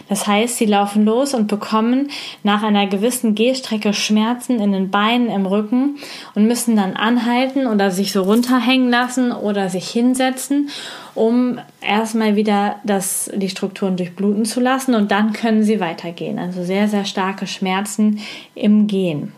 Das 0.08 0.26
heißt, 0.26 0.56
sie 0.56 0.64
laufen 0.64 1.04
los 1.04 1.34
und 1.34 1.48
bekommen 1.48 2.08
nach 2.42 2.62
einer 2.62 2.86
gewissen 2.86 3.34
Gehstrecke 3.34 3.92
Schmerzen 3.92 4.58
in 4.58 4.72
den 4.72 4.90
Beinen, 4.90 5.28
im 5.28 5.44
Rücken 5.44 5.98
und 6.34 6.46
müssen 6.46 6.76
dann 6.76 6.94
anhalten 6.94 7.66
oder 7.66 7.90
sich 7.90 8.10
so 8.10 8.22
runterhängen 8.22 8.88
lassen 8.88 9.32
oder 9.32 9.68
sich 9.68 9.86
hinsetzen, 9.86 10.70
um 11.14 11.58
erstmal 11.82 12.36
wieder 12.36 12.76
das, 12.82 13.30
die 13.34 13.50
Strukturen 13.50 13.98
durchbluten 13.98 14.46
zu 14.46 14.60
lassen 14.60 14.94
und 14.94 15.10
dann 15.10 15.34
können 15.34 15.62
sie 15.62 15.78
weitergehen. 15.78 16.38
Also 16.38 16.64
sehr, 16.64 16.88
sehr 16.88 17.04
starke 17.04 17.46
Schmerzen 17.46 18.18
im 18.54 18.86
Gehen. 18.86 19.34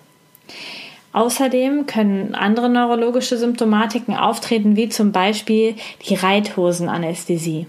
Außerdem 1.17 1.87
können 1.87 2.35
andere 2.35 2.69
neurologische 2.69 3.39
Symptomatiken 3.39 4.15
auftreten, 4.15 4.77
wie 4.77 4.91
zum 4.91 5.13
Beispiel 5.13 5.75
die 6.07 6.15
Reithosenanästhesie. 6.15 7.67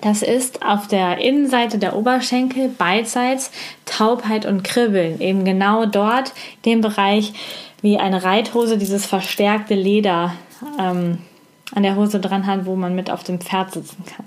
Das 0.00 0.22
ist 0.22 0.64
auf 0.64 0.88
der 0.88 1.18
Innenseite 1.18 1.76
der 1.76 1.94
Oberschenkel 1.94 2.70
beidseits 2.70 3.50
Taubheit 3.84 4.46
und 4.46 4.64
Kribbeln, 4.64 5.20
eben 5.20 5.44
genau 5.44 5.84
dort, 5.84 6.32
dem 6.64 6.80
Bereich, 6.80 7.34
wie 7.82 7.98
eine 7.98 8.24
Reithose 8.24 8.78
dieses 8.78 9.04
verstärkte 9.04 9.74
Leder 9.74 10.32
ähm, 10.80 11.18
an 11.74 11.82
der 11.82 11.96
Hose 11.96 12.18
dran 12.18 12.46
hat, 12.46 12.64
wo 12.64 12.76
man 12.76 12.94
mit 12.94 13.10
auf 13.10 13.24
dem 13.24 13.42
Pferd 13.42 13.74
sitzen 13.74 14.04
kann. 14.06 14.24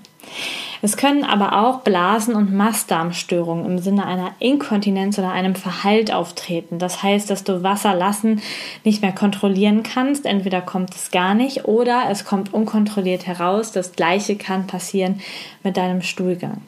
Es 0.84 0.96
können 0.96 1.22
aber 1.22 1.60
auch 1.60 1.82
Blasen- 1.82 2.34
und 2.34 2.52
Mastdarmstörungen 2.52 3.64
im 3.66 3.78
Sinne 3.78 4.04
einer 4.04 4.32
Inkontinenz 4.40 5.16
oder 5.16 5.30
einem 5.30 5.54
Verhalt 5.54 6.12
auftreten. 6.12 6.80
Das 6.80 7.04
heißt, 7.04 7.30
dass 7.30 7.44
du 7.44 7.62
Wasser 7.62 7.94
lassen 7.94 8.42
nicht 8.82 9.00
mehr 9.00 9.12
kontrollieren 9.12 9.84
kannst. 9.84 10.26
Entweder 10.26 10.60
kommt 10.60 10.92
es 10.96 11.12
gar 11.12 11.34
nicht 11.34 11.66
oder 11.66 12.06
es 12.10 12.24
kommt 12.24 12.52
unkontrolliert 12.52 13.28
heraus. 13.28 13.70
Das 13.70 13.92
gleiche 13.92 14.34
kann 14.34 14.66
passieren 14.66 15.20
mit 15.62 15.76
deinem 15.76 16.02
Stuhlgang. 16.02 16.62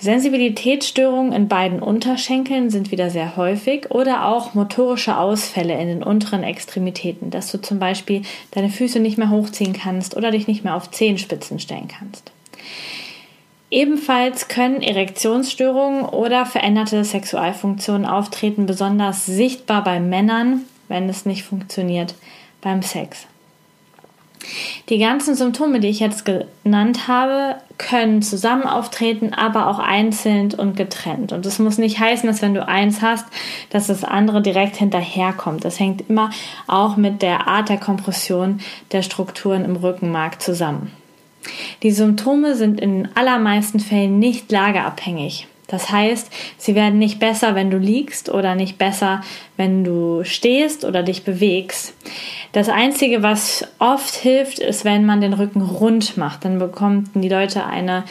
Sensibilitätsstörungen 0.00 1.32
in 1.32 1.46
beiden 1.46 1.80
Unterschenkeln 1.80 2.68
sind 2.70 2.90
wieder 2.90 3.10
sehr 3.10 3.36
häufig 3.36 3.92
oder 3.92 4.26
auch 4.26 4.54
motorische 4.54 5.16
Ausfälle 5.16 5.80
in 5.80 5.86
den 5.86 6.02
unteren 6.02 6.42
Extremitäten, 6.42 7.30
dass 7.30 7.50
du 7.52 7.60
zum 7.60 7.78
Beispiel 7.78 8.22
deine 8.50 8.70
Füße 8.70 8.98
nicht 8.98 9.18
mehr 9.18 9.30
hochziehen 9.30 9.72
kannst 9.72 10.16
oder 10.16 10.32
dich 10.32 10.48
nicht 10.48 10.64
mehr 10.64 10.74
auf 10.74 10.90
Zehenspitzen 10.90 11.60
stellen 11.60 11.88
kannst. 11.88 12.32
Ebenfalls 13.70 14.48
können 14.48 14.80
Erektionsstörungen 14.80 16.04
oder 16.04 16.46
veränderte 16.46 17.04
Sexualfunktionen 17.04 18.06
auftreten, 18.06 18.64
besonders 18.64 19.26
sichtbar 19.26 19.84
bei 19.84 20.00
Männern, 20.00 20.62
wenn 20.88 21.08
es 21.08 21.26
nicht 21.26 21.44
funktioniert 21.44 22.14
beim 22.62 22.80
Sex. 22.82 23.26
Die 24.88 24.98
ganzen 24.98 25.34
Symptome, 25.34 25.80
die 25.80 25.88
ich 25.88 26.00
jetzt 26.00 26.24
genannt 26.24 27.08
habe, 27.08 27.56
können 27.76 28.22
zusammen 28.22 28.64
auftreten, 28.64 29.34
aber 29.34 29.66
auch 29.66 29.78
einzeln 29.78 30.54
und 30.54 30.76
getrennt. 30.76 31.32
Und 31.32 31.44
das 31.44 31.58
muss 31.58 31.76
nicht 31.76 31.98
heißen, 31.98 32.26
dass 32.26 32.40
wenn 32.40 32.54
du 32.54 32.66
eins 32.66 33.02
hast, 33.02 33.26
dass 33.68 33.88
das 33.88 34.04
andere 34.04 34.40
direkt 34.40 34.76
hinterherkommt. 34.76 35.64
Das 35.64 35.78
hängt 35.78 36.08
immer 36.08 36.30
auch 36.66 36.96
mit 36.96 37.20
der 37.20 37.46
Art 37.46 37.68
der 37.68 37.78
Kompression 37.78 38.60
der 38.92 39.02
Strukturen 39.02 39.64
im 39.64 39.76
Rückenmark 39.76 40.40
zusammen. 40.40 40.92
Die 41.82 41.92
Symptome 41.92 42.56
sind 42.56 42.80
in 42.80 43.08
allermeisten 43.14 43.80
Fällen 43.80 44.18
nicht 44.18 44.50
lagerabhängig. 44.50 45.46
Das 45.68 45.90
heißt, 45.90 46.30
sie 46.56 46.74
werden 46.74 46.98
nicht 46.98 47.20
besser, 47.20 47.54
wenn 47.54 47.70
du 47.70 47.76
liegst 47.76 48.30
oder 48.30 48.54
nicht 48.54 48.78
besser, 48.78 49.20
wenn 49.58 49.84
du 49.84 50.24
stehst 50.24 50.84
oder 50.84 51.02
dich 51.02 51.24
bewegst. 51.24 51.94
Das 52.52 52.70
Einzige, 52.70 53.22
was 53.22 53.66
oft 53.78 54.14
hilft, 54.14 54.58
ist, 54.58 54.86
wenn 54.86 55.04
man 55.04 55.20
den 55.20 55.34
Rücken 55.34 55.60
rund 55.60 56.16
macht. 56.16 56.46
Dann 56.46 56.58
bekommen 56.58 57.10
die 57.14 57.28
Leute 57.28 57.66
eine 57.66 58.04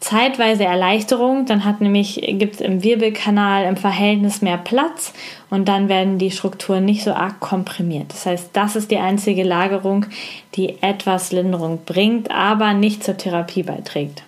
zeitweise 0.00 0.64
Erleichterung. 0.64 1.46
Dann 1.46 1.64
hat 1.64 1.80
nämlich, 1.80 2.20
gibt 2.38 2.56
es 2.56 2.60
im 2.60 2.82
Wirbelkanal 2.82 3.64
im 3.64 3.76
Verhältnis 3.76 4.42
mehr 4.42 4.58
Platz 4.58 5.12
und 5.50 5.68
dann 5.68 5.88
werden 5.88 6.18
die 6.18 6.30
Strukturen 6.30 6.84
nicht 6.84 7.04
so 7.04 7.12
arg 7.12 7.38
komprimiert. 7.40 8.12
Das 8.12 8.26
heißt, 8.26 8.50
das 8.52 8.76
ist 8.76 8.90
die 8.90 8.98
einzige 8.98 9.44
Lagerung, 9.44 10.06
die 10.54 10.82
etwas 10.82 11.32
Linderung 11.32 11.80
bringt, 11.84 12.30
aber 12.30 12.74
nicht 12.74 13.04
zur 13.04 13.16
Therapie 13.16 13.62
beiträgt. 13.62 14.22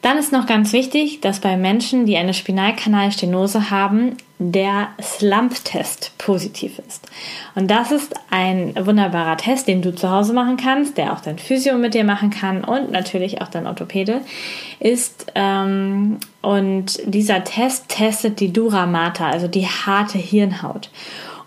Dann 0.00 0.18
ist 0.18 0.32
noch 0.32 0.46
ganz 0.46 0.72
wichtig, 0.72 1.20
dass 1.20 1.38
bei 1.38 1.56
Menschen, 1.56 2.06
die 2.06 2.16
eine 2.16 2.34
Spinalkanalstenose 2.34 3.70
haben, 3.70 4.16
der 4.50 4.88
Slump-Test 5.00 6.12
positiv 6.18 6.80
ist. 6.88 7.06
Und 7.54 7.70
das 7.70 7.92
ist 7.92 8.14
ein 8.30 8.74
wunderbarer 8.80 9.36
Test, 9.36 9.68
den 9.68 9.82
du 9.82 9.94
zu 9.94 10.10
Hause 10.10 10.32
machen 10.32 10.56
kannst, 10.56 10.96
der 10.98 11.12
auch 11.12 11.20
dein 11.20 11.38
Physio 11.38 11.76
mit 11.76 11.94
dir 11.94 12.04
machen 12.04 12.30
kann 12.30 12.64
und 12.64 12.90
natürlich 12.90 13.40
auch 13.40 13.48
dein 13.48 13.66
Orthopäde 13.66 14.22
ist. 14.80 15.26
Ähm, 15.34 16.18
und 16.40 16.98
dieser 17.04 17.44
Test 17.44 17.88
testet 17.88 18.40
die 18.40 18.52
Duramata, 18.52 19.28
also 19.28 19.46
die 19.46 19.66
harte 19.66 20.18
Hirnhaut. 20.18 20.90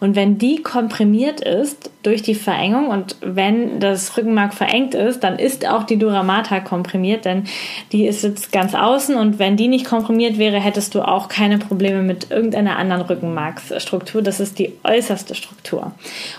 Und 0.06 0.16
wenn 0.16 0.38
die 0.38 0.62
komprimiert 0.62 1.42
ist 1.42 1.90
durch 2.04 2.22
die 2.22 2.36
Verengung 2.36 2.90
und 2.90 3.16
wenn 3.22 3.80
das 3.80 4.16
Rückenmark 4.16 4.54
verengt 4.54 4.94
ist, 4.94 5.24
dann 5.24 5.40
ist 5.40 5.68
auch 5.68 5.82
die 5.82 5.98
Duramata 5.98 6.60
komprimiert, 6.60 7.26
denn 7.26 7.46
die 7.92 8.06
ist 8.06 8.22
jetzt 8.22 8.52
ganz 8.52 8.76
außen 8.76 9.16
und 9.16 9.40
wenn 9.40 9.58
die 9.58 9.68
nicht 9.68 9.88
komprimiert 9.88 10.38
wäre, 10.38 10.60
hättest 10.60 10.94
du 10.94 11.02
auch 11.02 11.28
keine 11.28 11.58
Probleme 11.58 12.04
mit 12.04 12.30
irgendeiner 12.30 12.78
anderen 12.78 13.02
Rückenmarksstruktur. 13.02 14.22
Das 14.22 14.40
ist 14.40 14.60
die 14.60 14.74
äußerste 14.84 15.34
Struktur. 15.34 15.92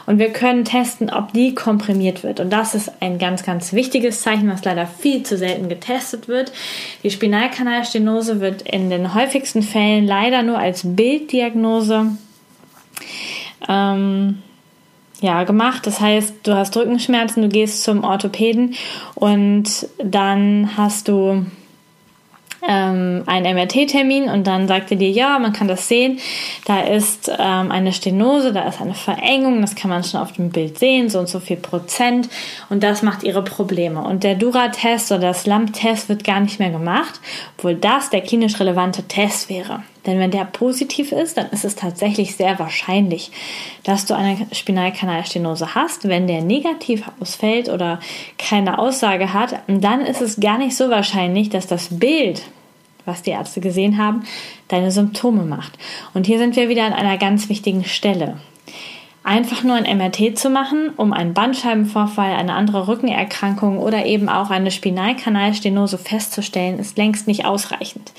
Und 0.06 0.20
wir 0.20 0.32
können 0.32 0.64
testen, 0.64 1.10
ob 1.10 1.32
die 1.32 1.56
komprimiert 1.56 2.22
wird. 2.22 2.38
Und 2.38 2.50
das 2.50 2.76
ist 2.76 2.92
ein 3.00 3.18
ganz, 3.18 3.42
ganz 3.42 3.72
wichtiges 3.72 4.22
Zeichen, 4.22 4.48
was 4.48 4.64
leider 4.64 4.86
viel 4.86 5.24
zu 5.24 5.36
selten 5.36 5.68
getestet 5.68 6.28
wird. 6.28 6.52
Die 7.02 7.10
Spinalkanalstenose 7.10 8.40
wird 8.40 8.62
in 8.62 8.90
den 8.90 9.12
häufigsten 9.12 9.62
Fällen 9.62 10.06
leider 10.06 10.44
nur 10.44 10.56
als 10.56 10.82
Bilddiagnose 10.84 12.12
ähm, 13.68 14.42
ja, 15.20 15.44
gemacht. 15.44 15.86
Das 15.86 16.00
heißt, 16.00 16.34
du 16.42 16.54
hast 16.54 16.76
Rückenschmerzen, 16.76 17.42
du 17.42 17.48
gehst 17.48 17.82
zum 17.82 18.04
Orthopäden 18.04 18.74
und 19.14 19.88
dann 19.98 20.76
hast 20.76 21.08
du 21.08 21.46
ähm, 22.66 23.22
einen 23.26 23.56
MRT-Termin 23.56 24.28
und 24.28 24.46
dann 24.46 24.68
sagt 24.68 24.90
er 24.90 24.96
dir, 24.96 25.10
ja, 25.10 25.38
man 25.38 25.52
kann 25.52 25.68
das 25.68 25.88
sehen, 25.88 26.18
da 26.64 26.80
ist 26.80 27.28
ähm, 27.30 27.70
eine 27.70 27.92
Stenose, 27.92 28.52
da 28.52 28.68
ist 28.68 28.80
eine 28.80 28.94
Verengung, 28.94 29.60
das 29.60 29.74
kann 29.74 29.90
man 29.90 30.04
schon 30.04 30.20
auf 30.20 30.32
dem 30.32 30.50
Bild 30.50 30.78
sehen, 30.78 31.08
so 31.08 31.18
und 31.18 31.28
so 31.28 31.40
viel 31.40 31.56
Prozent 31.56 32.28
und 32.68 32.82
das 32.82 33.02
macht 33.02 33.22
ihre 33.22 33.42
Probleme. 33.42 34.02
Und 34.02 34.24
der 34.24 34.34
Dura-Test 34.34 35.12
oder 35.12 35.28
das 35.28 35.46
LAMP-Test 35.46 36.08
wird 36.08 36.24
gar 36.24 36.40
nicht 36.40 36.58
mehr 36.58 36.70
gemacht, 36.70 37.20
obwohl 37.56 37.74
das 37.74 38.10
der 38.10 38.20
klinisch 38.20 38.58
relevante 38.58 39.04
Test 39.04 39.48
wäre. 39.48 39.82
Denn 40.06 40.18
wenn 40.18 40.30
der 40.30 40.44
positiv 40.44 41.12
ist, 41.12 41.36
dann 41.36 41.50
ist 41.50 41.64
es 41.64 41.74
tatsächlich 41.74 42.36
sehr 42.36 42.58
wahrscheinlich, 42.58 43.30
dass 43.82 44.06
du 44.06 44.14
eine 44.14 44.46
Spinalkanalstenose 44.52 45.74
hast. 45.74 46.08
Wenn 46.08 46.26
der 46.26 46.42
negativ 46.42 47.02
ausfällt 47.20 47.68
oder 47.68 48.00
keine 48.38 48.78
Aussage 48.78 49.32
hat, 49.32 49.60
dann 49.66 50.00
ist 50.00 50.22
es 50.22 50.40
gar 50.40 50.58
nicht 50.58 50.76
so 50.76 50.90
wahrscheinlich, 50.90 51.50
dass 51.50 51.66
das 51.66 51.98
Bild, 51.98 52.42
was 53.04 53.22
die 53.22 53.30
Ärzte 53.30 53.60
gesehen 53.60 53.98
haben, 53.98 54.24
deine 54.68 54.90
Symptome 54.90 55.42
macht. 55.42 55.72
Und 56.14 56.26
hier 56.26 56.38
sind 56.38 56.56
wir 56.56 56.68
wieder 56.68 56.84
an 56.84 56.92
einer 56.92 57.18
ganz 57.18 57.48
wichtigen 57.48 57.84
Stelle. 57.84 58.38
Einfach 59.26 59.64
nur 59.64 59.74
ein 59.74 59.98
MRT 59.98 60.38
zu 60.38 60.50
machen, 60.50 60.90
um 60.96 61.12
einen 61.12 61.34
Bandscheibenvorfall, 61.34 62.32
eine 62.34 62.54
andere 62.54 62.86
Rückenerkrankung 62.86 63.80
oder 63.80 64.06
eben 64.06 64.28
auch 64.28 64.50
eine 64.50 64.70
Spinalkanalstenose 64.70 65.98
festzustellen, 65.98 66.78
ist 66.78 66.96
längst 66.96 67.26
nicht 67.26 67.44
ausreichend. 67.44 68.12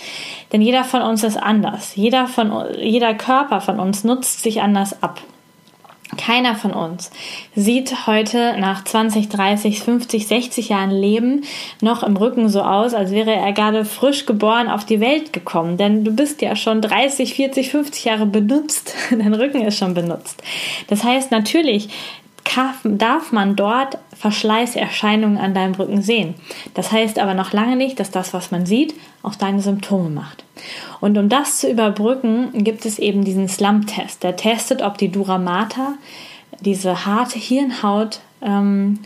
Denn 0.52 0.62
jeder 0.62 0.84
von 0.84 1.02
uns 1.02 1.24
ist 1.24 1.38
anders. 1.38 1.96
Jeder, 1.96 2.28
von, 2.28 2.52
jeder 2.78 3.14
Körper 3.14 3.62
von 3.62 3.80
uns 3.80 4.04
nutzt 4.04 4.44
sich 4.44 4.62
anders 4.62 5.02
ab. 5.02 5.22
Keiner 6.16 6.56
von 6.56 6.72
uns 6.72 7.12
sieht 7.54 8.08
heute 8.08 8.58
nach 8.60 8.84
20, 8.84 9.28
30, 9.28 9.82
50, 9.82 10.28
60 10.28 10.70
Jahren 10.70 10.92
Leben 10.92 11.44
noch 11.82 12.02
im 12.02 12.16
Rücken 12.16 12.48
so 12.48 12.62
aus, 12.62 12.94
als 12.94 13.12
wäre 13.12 13.34
er 13.34 13.52
gerade 13.52 13.84
frisch 13.84 14.26
geboren 14.26 14.70
auf 14.70 14.86
die 14.86 15.02
Welt 15.02 15.34
gekommen. 15.34 15.76
Denn 15.78 16.06
du 16.06 16.12
bist 16.12 16.42
ja 16.42 16.56
schon 16.56 16.82
30, 16.82 17.34
40, 17.34 17.72
50 17.72 18.06
Jahre 18.06 18.26
benutzt. 18.26 18.96
Dein 19.10 19.34
Rücken 19.34 19.62
ist 19.62 19.78
schon 19.78 19.94
benutzt. 19.94 20.42
Das 20.88 21.04
heißt, 21.04 21.32
natürlich 21.32 21.90
darf 22.84 23.32
man 23.32 23.56
dort 23.56 23.98
Verschleißerscheinungen 24.16 25.38
an 25.38 25.54
deinem 25.54 25.76
Rücken 25.76 26.02
sehen. 26.02 26.36
Das 26.74 26.92
heißt 26.92 27.20
aber 27.20 27.34
noch 27.34 27.54
lange 27.54 27.76
nicht, 27.76 28.00
dass 28.00 28.10
das, 28.10 28.34
was 28.34 28.52
man 28.52 28.66
sieht, 28.66 28.96
auch 29.28 29.36
deine 29.36 29.62
Symptome 29.62 30.10
macht. 30.10 30.44
Und 31.00 31.18
um 31.18 31.30
das 31.30 31.60
zu 31.60 31.70
überbrücken, 31.70 32.64
gibt 32.64 32.86
es 32.86 32.98
eben 32.98 33.24
diesen 33.24 33.48
Slump-Test. 33.48 34.24
Der 34.24 34.36
testet, 34.36 34.82
ob 34.82 34.98
die 34.98 35.12
Dura 35.12 35.38
Mater, 35.38 35.94
diese 36.62 37.06
harte 37.06 37.38
Hirnhaut, 37.38 38.22
ähm, 38.42 39.00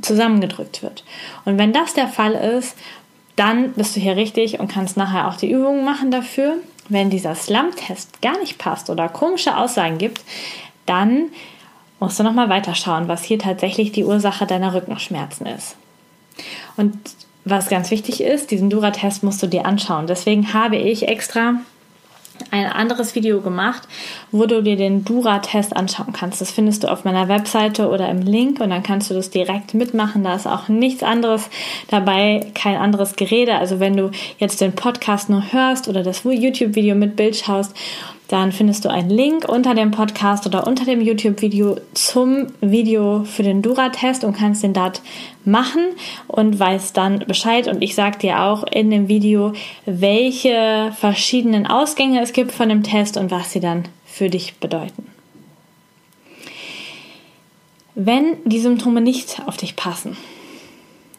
zusammengedrückt 0.00 0.82
wird. 0.82 1.04
Und 1.44 1.58
wenn 1.58 1.72
das 1.72 1.94
der 1.94 2.08
Fall 2.08 2.32
ist, 2.32 2.76
dann 3.36 3.72
bist 3.72 3.96
du 3.96 4.00
hier 4.00 4.16
richtig 4.16 4.60
und 4.60 4.68
kannst 4.68 4.96
nachher 4.96 5.28
auch 5.28 5.36
die 5.36 5.50
Übungen 5.50 5.84
machen 5.84 6.10
dafür. 6.10 6.58
Wenn 6.88 7.10
dieser 7.10 7.34
Slump-Test 7.34 8.20
gar 8.20 8.38
nicht 8.38 8.58
passt 8.58 8.90
oder 8.90 9.08
komische 9.08 9.56
Aussagen 9.56 9.98
gibt, 9.98 10.22
dann 10.86 11.30
musst 11.98 12.18
du 12.18 12.22
nochmal 12.22 12.50
weiterschauen, 12.50 13.08
was 13.08 13.24
hier 13.24 13.38
tatsächlich 13.38 13.92
die 13.92 14.04
Ursache 14.04 14.46
deiner 14.46 14.74
Rückenschmerzen 14.74 15.46
ist. 15.46 15.76
Und 16.76 16.98
was 17.44 17.68
ganz 17.68 17.90
wichtig 17.90 18.22
ist, 18.22 18.50
diesen 18.50 18.70
Dura-Test 18.70 19.22
musst 19.22 19.42
du 19.42 19.46
dir 19.46 19.66
anschauen. 19.66 20.06
Deswegen 20.06 20.54
habe 20.54 20.76
ich 20.76 21.08
extra 21.08 21.56
ein 22.50 22.66
anderes 22.66 23.14
Video 23.14 23.40
gemacht, 23.40 23.82
wo 24.32 24.46
du 24.46 24.62
dir 24.62 24.76
den 24.76 25.04
Dura-Test 25.04 25.76
anschauen 25.76 26.12
kannst. 26.12 26.40
Das 26.40 26.50
findest 26.50 26.82
du 26.82 26.90
auf 26.90 27.04
meiner 27.04 27.28
Webseite 27.28 27.88
oder 27.88 28.08
im 28.08 28.22
Link 28.22 28.60
und 28.60 28.70
dann 28.70 28.82
kannst 28.82 29.10
du 29.10 29.14
das 29.14 29.30
direkt 29.30 29.74
mitmachen. 29.74 30.24
Da 30.24 30.34
ist 30.34 30.46
auch 30.46 30.68
nichts 30.68 31.02
anderes 31.02 31.48
dabei, 31.88 32.46
kein 32.54 32.76
anderes 32.76 33.16
Gerede. 33.16 33.56
Also 33.56 33.80
wenn 33.80 33.96
du 33.96 34.10
jetzt 34.38 34.60
den 34.60 34.74
Podcast 34.74 35.30
nur 35.30 35.52
hörst 35.52 35.88
oder 35.88 36.02
das 36.02 36.24
YouTube-Video 36.24 36.94
mit 36.94 37.16
Bild 37.16 37.36
schaust 37.36 37.74
dann 38.34 38.50
findest 38.50 38.84
du 38.84 38.90
einen 38.90 39.10
Link 39.10 39.48
unter 39.48 39.76
dem 39.76 39.92
Podcast 39.92 40.44
oder 40.44 40.66
unter 40.66 40.84
dem 40.84 41.00
YouTube-Video 41.00 41.76
zum 41.94 42.48
Video 42.60 43.22
für 43.22 43.44
den 43.44 43.62
Dura-Test 43.62 44.24
und 44.24 44.36
kannst 44.36 44.64
den 44.64 44.72
dort 44.72 45.02
machen 45.44 45.84
und 46.26 46.58
weißt 46.58 46.96
dann 46.96 47.20
Bescheid. 47.20 47.68
Und 47.68 47.80
ich 47.80 47.94
sage 47.94 48.18
dir 48.18 48.42
auch 48.42 48.64
in 48.64 48.90
dem 48.90 49.06
Video, 49.06 49.52
welche 49.86 50.92
verschiedenen 50.98 51.68
Ausgänge 51.68 52.20
es 52.20 52.32
gibt 52.32 52.50
von 52.50 52.68
dem 52.68 52.82
Test 52.82 53.16
und 53.16 53.30
was 53.30 53.52
sie 53.52 53.60
dann 53.60 53.84
für 54.04 54.28
dich 54.28 54.56
bedeuten. 54.56 55.06
Wenn 57.94 58.38
die 58.44 58.58
Symptome 58.58 59.00
nicht 59.00 59.42
auf 59.46 59.58
dich 59.58 59.76
passen, 59.76 60.16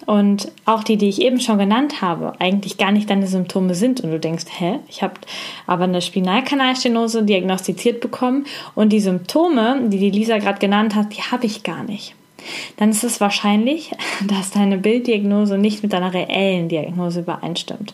und 0.05 0.51
auch 0.65 0.83
die, 0.83 0.97
die 0.97 1.09
ich 1.09 1.21
eben 1.21 1.39
schon 1.39 1.57
genannt 1.57 2.01
habe, 2.01 2.33
eigentlich 2.39 2.77
gar 2.77 2.91
nicht 2.91 3.09
deine 3.09 3.27
Symptome 3.27 3.75
sind 3.75 4.01
und 4.01 4.11
du 4.11 4.19
denkst, 4.19 4.45
hä, 4.57 4.79
ich 4.87 5.01
habe 5.01 5.15
aber 5.67 5.85
eine 5.85 6.01
Spinalkanalstenose 6.01 7.23
diagnostiziert 7.23 8.01
bekommen 8.01 8.45
und 8.75 8.89
die 8.89 8.99
Symptome, 8.99 9.81
die 9.87 9.99
die 9.99 10.11
Lisa 10.11 10.37
gerade 10.37 10.59
genannt 10.59 10.95
hat, 10.95 11.15
die 11.15 11.21
habe 11.21 11.45
ich 11.45 11.63
gar 11.63 11.83
nicht. 11.83 12.15
Dann 12.77 12.91
ist 12.91 13.03
es 13.03 13.21
wahrscheinlich, 13.21 13.91
dass 14.27 14.51
deine 14.51 14.77
Bilddiagnose 14.77 15.57
nicht 15.57 15.83
mit 15.83 15.93
deiner 15.93 16.13
reellen 16.13 16.69
Diagnose 16.69 17.21
übereinstimmt. 17.21 17.93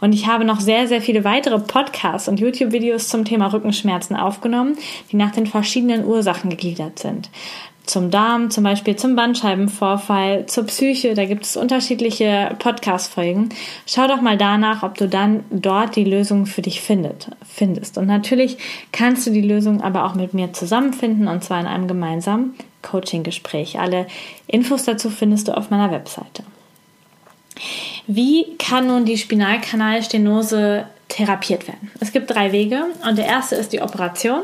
Und 0.00 0.12
ich 0.12 0.26
habe 0.26 0.44
noch 0.44 0.60
sehr, 0.60 0.86
sehr 0.86 1.00
viele 1.00 1.24
weitere 1.24 1.58
Podcasts 1.58 2.28
und 2.28 2.40
YouTube-Videos 2.40 3.08
zum 3.08 3.24
Thema 3.24 3.52
Rückenschmerzen 3.52 4.16
aufgenommen, 4.16 4.76
die 5.10 5.16
nach 5.16 5.32
den 5.32 5.46
verschiedenen 5.46 6.04
Ursachen 6.04 6.50
gegliedert 6.50 6.98
sind 6.98 7.30
zum 7.86 8.10
Darm, 8.10 8.50
zum 8.50 8.64
Beispiel 8.64 8.96
zum 8.96 9.16
Bandscheibenvorfall, 9.16 10.46
zur 10.46 10.64
Psyche. 10.64 11.14
Da 11.14 11.24
gibt 11.24 11.44
es 11.44 11.56
unterschiedliche 11.56 12.54
Podcast-Folgen. 12.58 13.50
Schau 13.86 14.08
doch 14.08 14.20
mal 14.20 14.36
danach, 14.36 14.82
ob 14.82 14.98
du 14.98 15.08
dann 15.08 15.44
dort 15.50 15.96
die 15.96 16.04
Lösung 16.04 16.46
für 16.46 16.62
dich 16.62 16.80
findet, 16.80 17.30
findest. 17.46 17.96
Und 17.96 18.06
natürlich 18.06 18.58
kannst 18.92 19.26
du 19.26 19.30
die 19.30 19.40
Lösung 19.40 19.80
aber 19.80 20.04
auch 20.04 20.14
mit 20.14 20.34
mir 20.34 20.52
zusammenfinden 20.52 21.28
und 21.28 21.44
zwar 21.44 21.60
in 21.60 21.66
einem 21.66 21.88
gemeinsamen 21.88 22.54
Coaching-Gespräch. 22.82 23.78
Alle 23.78 24.06
Infos 24.46 24.84
dazu 24.84 25.08
findest 25.10 25.48
du 25.48 25.56
auf 25.56 25.70
meiner 25.70 25.90
Webseite. 25.90 26.42
Wie 28.06 28.56
kann 28.58 28.86
nun 28.86 29.04
die 29.04 29.18
Spinalkanalstenose 29.18 30.86
therapiert 31.16 31.66
werden. 31.66 31.90
Es 31.98 32.12
gibt 32.12 32.30
drei 32.30 32.52
Wege 32.52 32.84
und 33.08 33.16
der 33.16 33.26
erste 33.26 33.56
ist 33.56 33.72
die 33.72 33.80
Operation, 33.80 34.42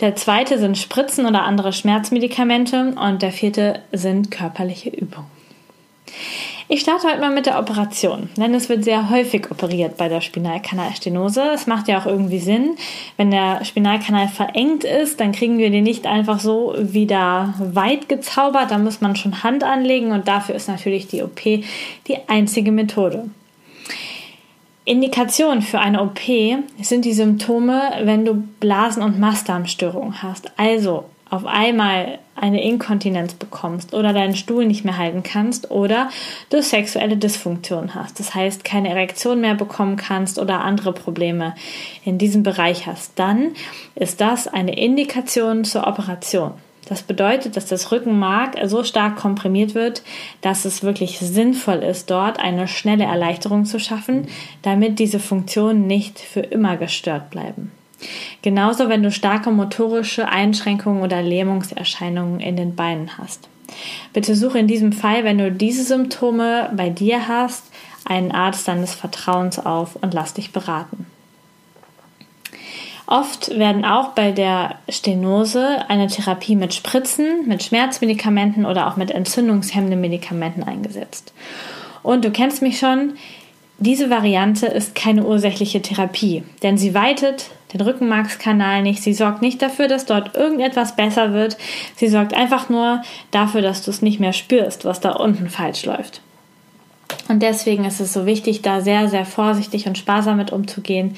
der 0.00 0.14
zweite 0.14 0.58
sind 0.58 0.78
Spritzen 0.78 1.26
oder 1.26 1.42
andere 1.42 1.72
Schmerzmedikamente 1.72 2.94
und 2.94 3.22
der 3.22 3.32
vierte 3.32 3.82
sind 3.92 4.30
körperliche 4.30 4.90
Übungen. 4.90 5.26
Ich 6.68 6.80
starte 6.80 7.08
heute 7.08 7.20
mal 7.20 7.32
mit 7.32 7.46
der 7.46 7.58
Operation, 7.60 8.28
denn 8.36 8.54
es 8.54 8.68
wird 8.68 8.82
sehr 8.82 9.10
häufig 9.10 9.50
operiert 9.52 9.96
bei 9.96 10.08
der 10.08 10.20
Spinalkanalstenose. 10.20 11.42
Es 11.54 11.68
macht 11.68 11.86
ja 11.86 12.00
auch 12.00 12.06
irgendwie 12.06 12.40
Sinn. 12.40 12.76
Wenn 13.16 13.30
der 13.30 13.64
Spinalkanal 13.64 14.26
verengt 14.26 14.82
ist, 14.82 15.20
dann 15.20 15.30
kriegen 15.30 15.58
wir 15.58 15.70
den 15.70 15.84
nicht 15.84 16.06
einfach 16.06 16.40
so 16.40 16.74
wieder 16.76 17.54
weit 17.58 18.08
gezaubert. 18.08 18.72
Da 18.72 18.78
muss 18.78 19.00
man 19.00 19.14
schon 19.14 19.44
Hand 19.44 19.62
anlegen 19.62 20.10
und 20.10 20.26
dafür 20.26 20.56
ist 20.56 20.68
natürlich 20.68 21.06
die 21.06 21.22
OP 21.22 21.40
die 21.40 22.18
einzige 22.26 22.72
Methode. 22.72 23.30
Indikation 24.86 25.62
für 25.62 25.80
eine 25.80 26.00
OP 26.00 26.20
sind 26.80 27.04
die 27.04 27.12
Symptome, 27.12 27.90
wenn 28.04 28.24
du 28.24 28.34
Blasen- 28.60 29.02
und 29.02 29.18
Mastdarmstörungen 29.18 30.22
hast. 30.22 30.52
Also 30.56 31.06
auf 31.28 31.44
einmal 31.44 32.20
eine 32.36 32.62
Inkontinenz 32.62 33.34
bekommst 33.34 33.94
oder 33.94 34.12
deinen 34.12 34.36
Stuhl 34.36 34.64
nicht 34.64 34.84
mehr 34.84 34.96
halten 34.96 35.24
kannst 35.24 35.72
oder 35.72 36.08
du 36.50 36.62
sexuelle 36.62 37.16
Dysfunktion 37.16 37.96
hast. 37.96 38.20
Das 38.20 38.36
heißt, 38.36 38.62
keine 38.62 38.90
Erektion 38.90 39.40
mehr 39.40 39.56
bekommen 39.56 39.96
kannst 39.96 40.38
oder 40.38 40.60
andere 40.60 40.92
Probleme 40.92 41.56
in 42.04 42.18
diesem 42.18 42.44
Bereich 42.44 42.86
hast. 42.86 43.18
Dann 43.18 43.54
ist 43.96 44.20
das 44.20 44.46
eine 44.46 44.78
Indikation 44.78 45.64
zur 45.64 45.88
Operation. 45.88 46.52
Das 46.86 47.02
bedeutet, 47.02 47.56
dass 47.56 47.66
das 47.66 47.90
Rückenmark 47.90 48.56
so 48.64 48.84
stark 48.84 49.16
komprimiert 49.16 49.74
wird, 49.74 50.02
dass 50.40 50.64
es 50.64 50.82
wirklich 50.82 51.18
sinnvoll 51.18 51.82
ist, 51.82 52.10
dort 52.10 52.38
eine 52.38 52.68
schnelle 52.68 53.04
Erleichterung 53.04 53.64
zu 53.64 53.80
schaffen, 53.80 54.28
damit 54.62 54.98
diese 54.98 55.18
Funktionen 55.18 55.86
nicht 55.86 56.20
für 56.20 56.40
immer 56.40 56.76
gestört 56.76 57.30
bleiben. 57.30 57.72
Genauso, 58.42 58.88
wenn 58.88 59.02
du 59.02 59.10
starke 59.10 59.50
motorische 59.50 60.28
Einschränkungen 60.28 61.02
oder 61.02 61.22
Lähmungserscheinungen 61.22 62.40
in 62.40 62.56
den 62.56 62.76
Beinen 62.76 63.18
hast. 63.18 63.48
Bitte 64.12 64.36
suche 64.36 64.58
in 64.58 64.68
diesem 64.68 64.92
Fall, 64.92 65.24
wenn 65.24 65.38
du 65.38 65.50
diese 65.50 65.82
Symptome 65.82 66.70
bei 66.76 66.88
dir 66.88 67.26
hast, 67.26 67.64
einen 68.04 68.30
Arzt 68.30 68.68
deines 68.68 68.94
Vertrauens 68.94 69.58
auf 69.58 69.96
und 69.96 70.14
lass 70.14 70.34
dich 70.34 70.52
beraten. 70.52 71.06
Oft 73.06 73.56
werden 73.56 73.84
auch 73.84 74.08
bei 74.10 74.32
der 74.32 74.76
Stenose 74.88 75.88
eine 75.88 76.08
Therapie 76.08 76.56
mit 76.56 76.74
Spritzen, 76.74 77.46
mit 77.46 77.62
Schmerzmedikamenten 77.62 78.66
oder 78.66 78.88
auch 78.88 78.96
mit 78.96 79.12
entzündungshemmenden 79.12 80.00
Medikamenten 80.00 80.64
eingesetzt. 80.64 81.32
Und 82.02 82.24
du 82.24 82.32
kennst 82.32 82.62
mich 82.62 82.78
schon, 82.78 83.14
diese 83.78 84.10
Variante 84.10 84.66
ist 84.66 84.94
keine 84.94 85.24
ursächliche 85.24 85.82
Therapie, 85.82 86.42
denn 86.62 86.78
sie 86.78 86.94
weitet 86.94 87.50
den 87.72 87.80
Rückenmarkskanal 87.80 88.82
nicht, 88.82 89.02
sie 89.02 89.12
sorgt 89.12 89.42
nicht 89.42 89.60
dafür, 89.60 89.86
dass 89.86 90.06
dort 90.06 90.34
irgendetwas 90.34 90.96
besser 90.96 91.32
wird, 91.32 91.56
sie 91.94 92.08
sorgt 92.08 92.34
einfach 92.34 92.68
nur 92.68 93.02
dafür, 93.30 93.62
dass 93.62 93.82
du 93.82 93.90
es 93.90 94.02
nicht 94.02 94.18
mehr 94.18 94.32
spürst, 94.32 94.84
was 94.84 95.00
da 95.00 95.12
unten 95.12 95.48
falsch 95.48 95.84
läuft. 95.84 96.22
Und 97.28 97.42
deswegen 97.42 97.84
ist 97.84 98.00
es 98.00 98.12
so 98.12 98.26
wichtig, 98.26 98.62
da 98.62 98.80
sehr, 98.80 99.08
sehr 99.08 99.24
vorsichtig 99.24 99.86
und 99.86 99.98
sparsam 99.98 100.36
mit 100.36 100.52
umzugehen. 100.52 101.16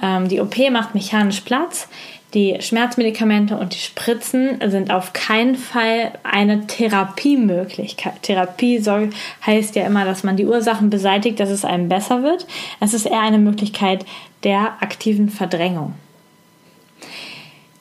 Ähm, 0.00 0.28
die 0.28 0.40
OP 0.40 0.56
macht 0.70 0.94
mechanisch 0.94 1.40
Platz. 1.40 1.88
Die 2.34 2.58
Schmerzmedikamente 2.60 3.56
und 3.56 3.74
die 3.74 3.80
Spritzen 3.80 4.60
sind 4.70 4.92
auf 4.92 5.12
keinen 5.12 5.56
Fall 5.56 6.12
eine 6.22 6.66
Therapiemöglichkeit. 6.68 8.22
Therapie 8.22 8.78
soll, 8.78 9.10
heißt 9.44 9.74
ja 9.74 9.84
immer, 9.84 10.04
dass 10.04 10.22
man 10.22 10.36
die 10.36 10.46
Ursachen 10.46 10.90
beseitigt, 10.90 11.40
dass 11.40 11.50
es 11.50 11.64
einem 11.64 11.88
besser 11.88 12.22
wird. 12.22 12.46
Es 12.78 12.94
ist 12.94 13.06
eher 13.06 13.20
eine 13.20 13.38
Möglichkeit 13.38 14.06
der 14.44 14.74
aktiven 14.80 15.28
Verdrängung. 15.28 15.94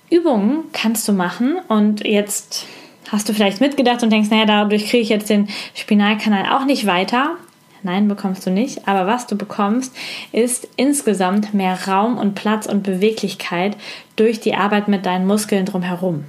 Übungen 0.09 0.63
kannst 0.73 1.07
du 1.07 1.13
machen 1.13 1.57
und 1.67 2.03
jetzt 2.03 2.65
hast 3.11 3.29
du 3.29 3.33
vielleicht 3.33 3.61
mitgedacht 3.61 4.01
und 4.01 4.11
denkst, 4.11 4.31
naja, 4.31 4.45
dadurch 4.45 4.87
kriege 4.89 5.03
ich 5.03 5.09
jetzt 5.09 5.29
den 5.29 5.47
Spinalkanal 5.75 6.51
auch 6.51 6.65
nicht 6.65 6.87
weiter. 6.87 7.37
Nein, 7.83 8.07
bekommst 8.07 8.45
du 8.45 8.51
nicht. 8.51 8.87
Aber 8.87 9.07
was 9.07 9.27
du 9.27 9.35
bekommst, 9.35 9.95
ist 10.31 10.67
insgesamt 10.75 11.53
mehr 11.53 11.77
Raum 11.87 12.17
und 12.17 12.35
Platz 12.35 12.65
und 12.65 12.83
Beweglichkeit 12.83 13.77
durch 14.15 14.39
die 14.39 14.55
Arbeit 14.55 14.87
mit 14.87 15.05
deinen 15.05 15.25
Muskeln 15.25 15.65
drumherum. 15.65 16.25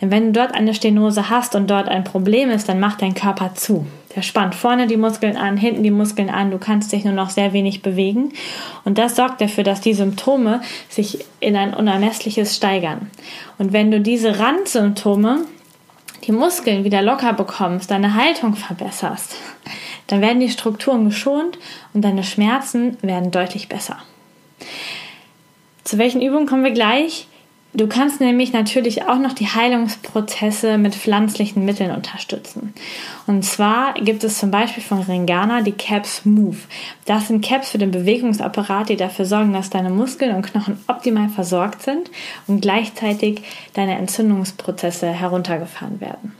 Denn 0.00 0.10
wenn 0.10 0.32
du 0.32 0.40
dort 0.40 0.54
eine 0.54 0.74
Stenose 0.74 1.28
hast 1.28 1.54
und 1.54 1.68
dort 1.70 1.88
ein 1.88 2.04
Problem 2.04 2.50
ist, 2.50 2.68
dann 2.68 2.80
macht 2.80 3.02
dein 3.02 3.14
Körper 3.14 3.54
zu. 3.54 3.86
Der 4.14 4.22
spannt 4.22 4.54
vorne 4.54 4.86
die 4.86 4.96
Muskeln 4.96 5.36
an, 5.36 5.58
hinten 5.58 5.82
die 5.82 5.90
Muskeln 5.90 6.30
an, 6.30 6.50
du 6.50 6.58
kannst 6.58 6.92
dich 6.92 7.04
nur 7.04 7.12
noch 7.12 7.28
sehr 7.28 7.52
wenig 7.52 7.82
bewegen. 7.82 8.32
Und 8.84 8.96
das 8.96 9.16
sorgt 9.16 9.42
dafür, 9.42 9.62
dass 9.62 9.82
die 9.82 9.92
Symptome 9.92 10.62
sich 10.88 11.26
in 11.40 11.54
ein 11.54 11.74
unermessliches 11.74 12.56
steigern. 12.56 13.10
Und 13.58 13.74
wenn 13.74 13.90
du 13.90 14.00
diese 14.00 14.38
Randsymptome, 14.38 15.40
die 16.24 16.32
Muskeln 16.32 16.84
wieder 16.84 17.02
locker 17.02 17.34
bekommst, 17.34 17.90
deine 17.90 18.14
Haltung 18.14 18.56
verbesserst, 18.56 19.36
dann 20.06 20.20
werden 20.20 20.40
die 20.40 20.50
Strukturen 20.50 21.04
geschont 21.04 21.58
und 21.92 22.02
deine 22.02 22.24
Schmerzen 22.24 22.96
werden 23.02 23.30
deutlich 23.30 23.68
besser. 23.68 23.98
Zu 25.84 25.98
welchen 25.98 26.22
Übungen 26.22 26.46
kommen 26.46 26.64
wir 26.64 26.72
gleich? 26.72 27.28
Du 27.76 27.88
kannst 27.88 28.20
nämlich 28.20 28.54
natürlich 28.54 29.02
auch 29.02 29.18
noch 29.18 29.34
die 29.34 29.48
Heilungsprozesse 29.48 30.78
mit 30.78 30.94
pflanzlichen 30.94 31.62
Mitteln 31.66 31.90
unterstützen. 31.90 32.72
Und 33.26 33.44
zwar 33.44 33.92
gibt 33.92 34.24
es 34.24 34.38
zum 34.38 34.50
Beispiel 34.50 34.82
von 34.82 35.02
Ringana 35.02 35.60
die 35.60 35.72
Caps 35.72 36.24
Move. 36.24 36.56
Das 37.04 37.28
sind 37.28 37.44
Caps 37.44 37.68
für 37.68 37.76
den 37.76 37.90
Bewegungsapparat, 37.90 38.88
die 38.88 38.96
dafür 38.96 39.26
sorgen, 39.26 39.52
dass 39.52 39.68
deine 39.68 39.90
Muskeln 39.90 40.34
und 40.34 40.42
Knochen 40.46 40.82
optimal 40.86 41.28
versorgt 41.28 41.82
sind 41.82 42.10
und 42.46 42.62
gleichzeitig 42.62 43.42
deine 43.74 43.98
Entzündungsprozesse 43.98 45.08
heruntergefahren 45.08 46.00
werden. 46.00 46.32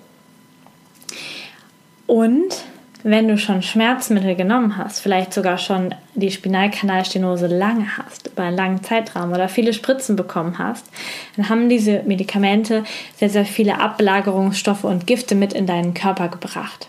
Und 2.06 2.64
wenn 3.08 3.28
du 3.28 3.38
schon 3.38 3.62
Schmerzmittel 3.62 4.34
genommen 4.34 4.76
hast, 4.76 4.98
vielleicht 4.98 5.32
sogar 5.32 5.58
schon 5.58 5.94
die 6.16 6.32
Spinalkanalstenose 6.32 7.46
lange 7.46 7.86
hast, 7.96 8.26
über 8.26 8.42
einen 8.42 8.56
langen 8.56 8.82
Zeitraum 8.82 9.32
oder 9.32 9.48
viele 9.48 9.72
Spritzen 9.72 10.16
bekommen 10.16 10.58
hast, 10.58 10.84
dann 11.36 11.48
haben 11.48 11.68
diese 11.68 12.02
Medikamente 12.02 12.82
sehr, 13.14 13.30
sehr 13.30 13.44
viele 13.44 13.80
Ablagerungsstoffe 13.80 14.82
und 14.82 15.06
Gifte 15.06 15.36
mit 15.36 15.52
in 15.52 15.66
deinen 15.66 15.94
Körper 15.94 16.28
gebracht. 16.28 16.88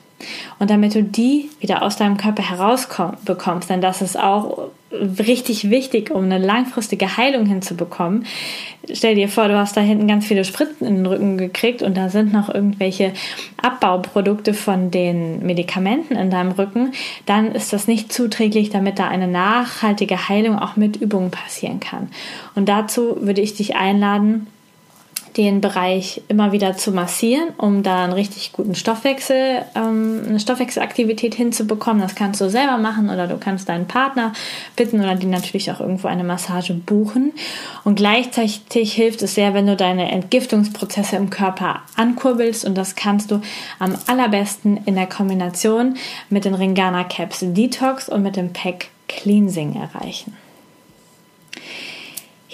Und 0.58 0.72
damit 0.72 0.96
du 0.96 1.04
die 1.04 1.52
wieder 1.60 1.84
aus 1.84 1.98
deinem 1.98 2.18
Körper 2.18 2.50
herausbekommst, 2.50 3.70
denn 3.70 3.82
das 3.82 4.02
ist 4.02 4.18
auch 4.18 4.70
richtig 4.92 5.70
wichtig, 5.70 6.12
um 6.12 6.24
eine 6.24 6.38
langfristige 6.38 7.18
Heilung 7.18 7.46
hinzubekommen. 7.46 8.26
Stell 8.92 9.16
dir 9.16 9.28
vor, 9.28 9.50
du 9.50 9.58
hast 9.58 9.76
da 9.76 9.82
hinten 9.82 10.08
ganz 10.08 10.26
viele 10.26 10.46
Spritzen 10.46 10.88
in 10.88 10.96
den 10.96 11.06
Rücken 11.06 11.38
gekriegt 11.38 11.82
und 11.82 11.98
da 11.98 12.10
sind 12.10 12.32
noch 12.32 12.54
irgendwelche 12.54 13.12
Abbauprodukte 13.62 14.54
von 14.54 14.90
den 14.92 15.46
Medikamenten 15.46 16.16
in 16.16 16.30
deinem 16.30 16.52
Rücken, 16.52 16.94
dann 17.26 17.52
ist 17.52 17.74
das 17.74 17.88
nicht 17.88 18.14
zuträglich, 18.14 18.70
damit 18.70 18.98
da 18.98 19.08
eine 19.08 19.28
nachhaltige 19.28 20.30
Heilung 20.30 20.58
auch 20.58 20.78
mit 20.78 20.96
Übungen 20.96 21.32
passieren 21.32 21.80
kann. 21.82 22.10
Und 22.56 22.70
dazu 22.70 23.18
würde 23.20 23.42
ich 23.42 23.56
dich 23.56 23.76
einladen, 23.76 24.48
den 25.38 25.62
Bereich 25.62 26.22
immer 26.28 26.52
wieder 26.52 26.76
zu 26.78 26.92
massieren, 26.92 27.50
um 27.58 27.84
da 27.84 28.04
einen 28.04 28.14
richtig 28.14 28.54
guten 28.54 28.74
Stoffwechsel, 28.74 29.62
ähm, 29.76 30.24
eine 30.28 30.40
Stoffwechselaktivität 30.40 31.36
hinzubekommen. 31.36 32.02
Das 32.02 32.16
kannst 32.16 32.42
du 32.42 32.50
selber 32.50 32.78
machen 32.78 33.10
oder 33.10 33.28
du 33.28 33.38
kannst 33.38 33.70
deinen 33.70 33.88
Partner 33.88 34.34
bitten 34.76 35.00
oder 35.00 35.14
die 35.16 35.28
natürlich 35.28 35.72
auch 35.72 35.80
irgendwo 35.80 36.08
eine 36.08 36.24
Massage 36.24 36.74
buchen. 36.74 37.34
Und 37.84 37.96
gleichzeitig 37.96 38.94
hilft 38.94 39.22
es 39.22 39.36
sehr, 39.36 39.54
wenn 39.54 39.68
du 39.68 39.76
deine 39.76 40.12
Entgiftungsprozesse 40.12 41.16
im 41.16 41.30
Körper 41.30 41.82
ankurbelst 41.96 42.66
und 42.66 42.76
das 42.76 42.96
kannst 42.96 43.30
du 43.30 43.42
am 43.78 43.96
allerbesten 44.08 44.80
in 44.86 44.96
der 44.96 45.08
Kombination 45.08 45.98
mit 46.30 46.46
den 46.46 46.56
Ringana 46.56 47.04
Caps 47.04 47.40
Detox 47.42 48.10
und 48.10 48.24
mit 48.24 48.36
dem 48.36 48.54
Pack 48.54 48.88
Cleansing 49.08 49.76
erreichen. 49.76 50.47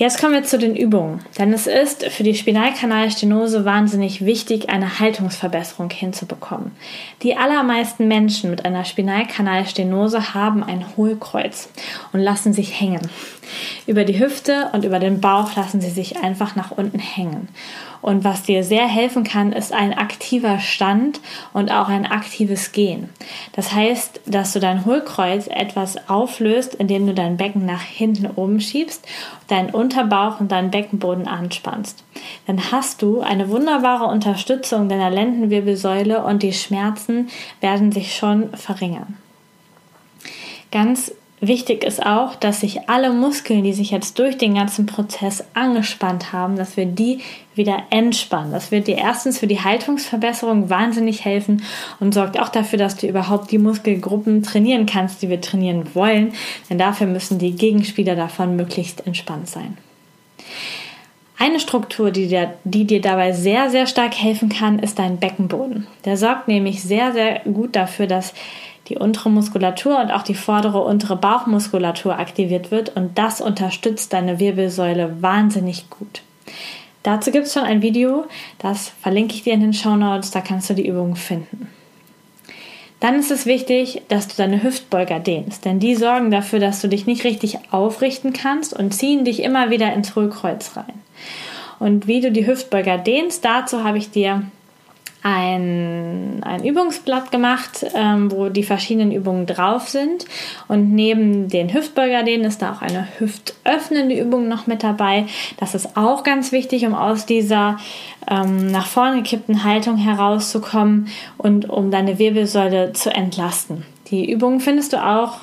Jetzt 0.03 0.19
kommen 0.19 0.33
wir 0.33 0.43
zu 0.43 0.57
den 0.57 0.75
Übungen, 0.75 1.21
denn 1.39 1.53
es 1.53 1.65
ist 1.65 2.03
für 2.07 2.23
die 2.23 2.35
Spinalkanalstenose 2.35 3.63
wahnsinnig 3.63 4.25
wichtig, 4.25 4.69
eine 4.69 4.99
Haltungsverbesserung 4.99 5.89
hinzubekommen. 5.91 6.71
Die 7.21 7.37
allermeisten 7.37 8.09
Menschen 8.09 8.49
mit 8.49 8.65
einer 8.65 8.83
Spinalkanalstenose 8.83 10.33
haben 10.33 10.61
ein 10.61 10.83
Hohlkreuz 10.97 11.69
und 12.11 12.19
lassen 12.19 12.51
sich 12.51 12.81
hängen. 12.81 13.09
Über 13.87 14.03
die 14.03 14.19
Hüfte 14.19 14.71
und 14.73 14.83
über 14.83 14.99
den 14.99 15.21
Bauch 15.21 15.55
lassen 15.55 15.79
sie 15.79 15.89
sich 15.89 16.21
einfach 16.21 16.57
nach 16.57 16.71
unten 16.71 16.99
hängen. 16.99 17.47
Und 18.03 18.25
was 18.25 18.43
dir 18.43 18.65
sehr 18.65 18.85
helfen 18.85 19.23
kann, 19.23 19.53
ist 19.53 19.71
ein 19.71 19.93
aktiver 19.93 20.59
Stand 20.59 21.21
und 21.53 21.71
auch 21.71 21.87
ein 21.87 22.05
aktives 22.05 22.73
Gehen. 22.73 23.07
Das 23.53 23.73
heißt, 23.73 24.19
dass 24.25 24.51
du 24.51 24.59
dein 24.59 24.83
Hohlkreuz 24.83 25.47
etwas 25.47 26.09
auflöst, 26.09 26.75
indem 26.75 27.07
du 27.07 27.13
dein 27.13 27.37
Becken 27.37 27.65
nach 27.65 27.81
hinten 27.81 28.27
oben 28.35 28.59
schiebst, 28.59 29.07
deinen 29.47 29.69
Unterbauch 29.69 30.41
und 30.41 30.51
deinen 30.51 30.69
Beckenboden 30.69 31.29
anspannst. 31.29 32.03
Dann 32.45 32.73
hast 32.73 33.01
du 33.01 33.21
eine 33.21 33.47
wunderbare 33.47 34.03
Unterstützung 34.03 34.89
deiner 34.89 35.09
Lendenwirbelsäule 35.09 36.25
und 36.25 36.43
die 36.43 36.51
Schmerzen 36.51 37.29
werden 37.61 37.93
sich 37.93 38.17
schon 38.17 38.49
verringern. 38.49 39.17
Ganz 40.71 41.13
Wichtig 41.45 41.83
ist 41.83 42.05
auch, 42.05 42.35
dass 42.35 42.61
sich 42.61 42.87
alle 42.87 43.11
Muskeln, 43.11 43.65
die 43.65 43.73
sich 43.73 43.91
jetzt 43.91 44.17
durch 44.17 44.37
den 44.37 44.53
ganzen 44.53 44.85
Prozess 44.85 45.43
angespannt 45.53 46.31
haben, 46.31 46.55
dass 46.55 46.77
wir 46.77 46.85
die 46.85 47.19
wieder 47.53 47.83
entspannen. 47.89 48.53
Das 48.53 48.71
wird 48.71 48.87
dir 48.87 48.97
erstens 48.97 49.39
für 49.39 49.47
die 49.47 49.59
Haltungsverbesserung 49.59 50.69
wahnsinnig 50.69 51.25
helfen 51.25 51.61
und 51.99 52.13
sorgt 52.13 52.39
auch 52.39 52.47
dafür, 52.47 52.79
dass 52.79 52.95
du 52.95 53.07
überhaupt 53.07 53.51
die 53.51 53.57
Muskelgruppen 53.57 54.41
trainieren 54.41 54.85
kannst, 54.85 55.21
die 55.21 55.27
wir 55.27 55.41
trainieren 55.41 55.93
wollen. 55.93 56.31
Denn 56.69 56.77
dafür 56.77 57.07
müssen 57.07 57.39
die 57.39 57.51
Gegenspieler 57.51 58.15
davon 58.15 58.55
möglichst 58.55 59.05
entspannt 59.05 59.49
sein. 59.49 59.77
Eine 61.37 61.59
Struktur, 61.59 62.11
die 62.11 62.29
dir, 62.29 62.53
die 62.63 62.85
dir 62.85 63.01
dabei 63.01 63.33
sehr, 63.33 63.69
sehr 63.69 63.85
stark 63.87 64.15
helfen 64.15 64.47
kann, 64.47 64.79
ist 64.79 64.97
dein 64.97 65.17
Beckenboden. 65.17 65.87
Der 66.05 66.15
sorgt 66.15 66.47
nämlich 66.47 66.81
sehr, 66.81 67.11
sehr 67.11 67.39
gut 67.39 67.75
dafür, 67.75 68.07
dass 68.07 68.33
die 68.89 68.97
untere 68.97 69.29
Muskulatur 69.29 69.99
und 69.99 70.11
auch 70.11 70.23
die 70.23 70.35
vordere 70.35 70.81
untere 70.81 71.15
Bauchmuskulatur 71.15 72.19
aktiviert 72.19 72.71
wird 72.71 72.95
und 72.95 73.17
das 73.17 73.41
unterstützt 73.41 74.13
deine 74.13 74.39
Wirbelsäule 74.39 75.21
wahnsinnig 75.21 75.89
gut. 75.89 76.21
Dazu 77.03 77.31
gibt 77.31 77.47
es 77.47 77.53
schon 77.53 77.63
ein 77.63 77.81
Video, 77.81 78.25
das 78.59 78.89
verlinke 79.01 79.35
ich 79.35 79.43
dir 79.43 79.53
in 79.53 79.61
den 79.61 79.73
Show 79.73 79.95
Notes, 79.95 80.31
da 80.31 80.41
kannst 80.41 80.69
du 80.69 80.73
die 80.73 80.87
Übungen 80.87 81.15
finden. 81.15 81.67
Dann 83.01 83.15
ist 83.15 83.31
es 83.31 83.45
wichtig, 83.45 84.01
dass 84.07 84.29
du 84.29 84.35
deine 84.37 84.63
Hüftbeuger 84.63 85.19
dehnst, 85.19 85.65
denn 85.65 85.79
die 85.79 85.95
sorgen 85.95 86.31
dafür, 86.31 86.59
dass 86.59 86.79
du 86.79 86.87
dich 86.87 87.05
nicht 87.05 87.25
richtig 87.25 87.59
aufrichten 87.71 88.31
kannst 88.31 88.73
und 88.73 88.93
ziehen 88.93 89.25
dich 89.25 89.43
immer 89.43 89.69
wieder 89.69 89.91
ins 89.93 90.15
Hohlkreuz 90.15 90.77
rein. 90.77 90.93
Und 91.79 92.07
wie 92.07 92.21
du 92.21 92.31
die 92.31 92.47
Hüftbeuger 92.47 92.97
dehnst, 92.97 93.43
dazu 93.43 93.83
habe 93.83 93.97
ich 93.97 94.11
dir 94.11 94.43
ein, 95.23 96.41
ein 96.43 96.65
Übungsblatt 96.65 97.31
gemacht, 97.31 97.85
ähm, 97.95 98.29
wo 98.29 98.49
die 98.49 98.63
verschiedenen 98.63 99.11
Übungen 99.11 99.45
drauf 99.45 99.87
sind. 99.87 100.25
Und 100.67 100.93
neben 100.93 101.47
den 101.47 101.73
Hüftbeuger-Dehnen 101.73 102.45
ist 102.45 102.61
da 102.61 102.73
auch 102.73 102.81
eine 102.81 103.07
hüftöffnende 103.17 104.19
Übung 104.19 104.49
noch 104.49 104.67
mit 104.67 104.83
dabei. 104.83 105.25
Das 105.57 105.75
ist 105.75 105.95
auch 105.95 106.23
ganz 106.23 106.51
wichtig, 106.51 106.85
um 106.85 106.93
aus 106.93 107.25
dieser 107.25 107.77
ähm, 108.29 108.67
nach 108.67 108.87
vorne 108.87 109.17
gekippten 109.17 109.63
Haltung 109.63 109.95
herauszukommen 109.95 111.07
und 111.37 111.69
um 111.69 111.89
deine 111.89 112.19
Wirbelsäule 112.19 112.91
zu 112.91 113.09
entlasten. 113.09 113.85
Die 114.07 114.29
Übungen 114.29 114.59
findest 114.59 114.91
du 114.91 115.03
auch 115.03 115.39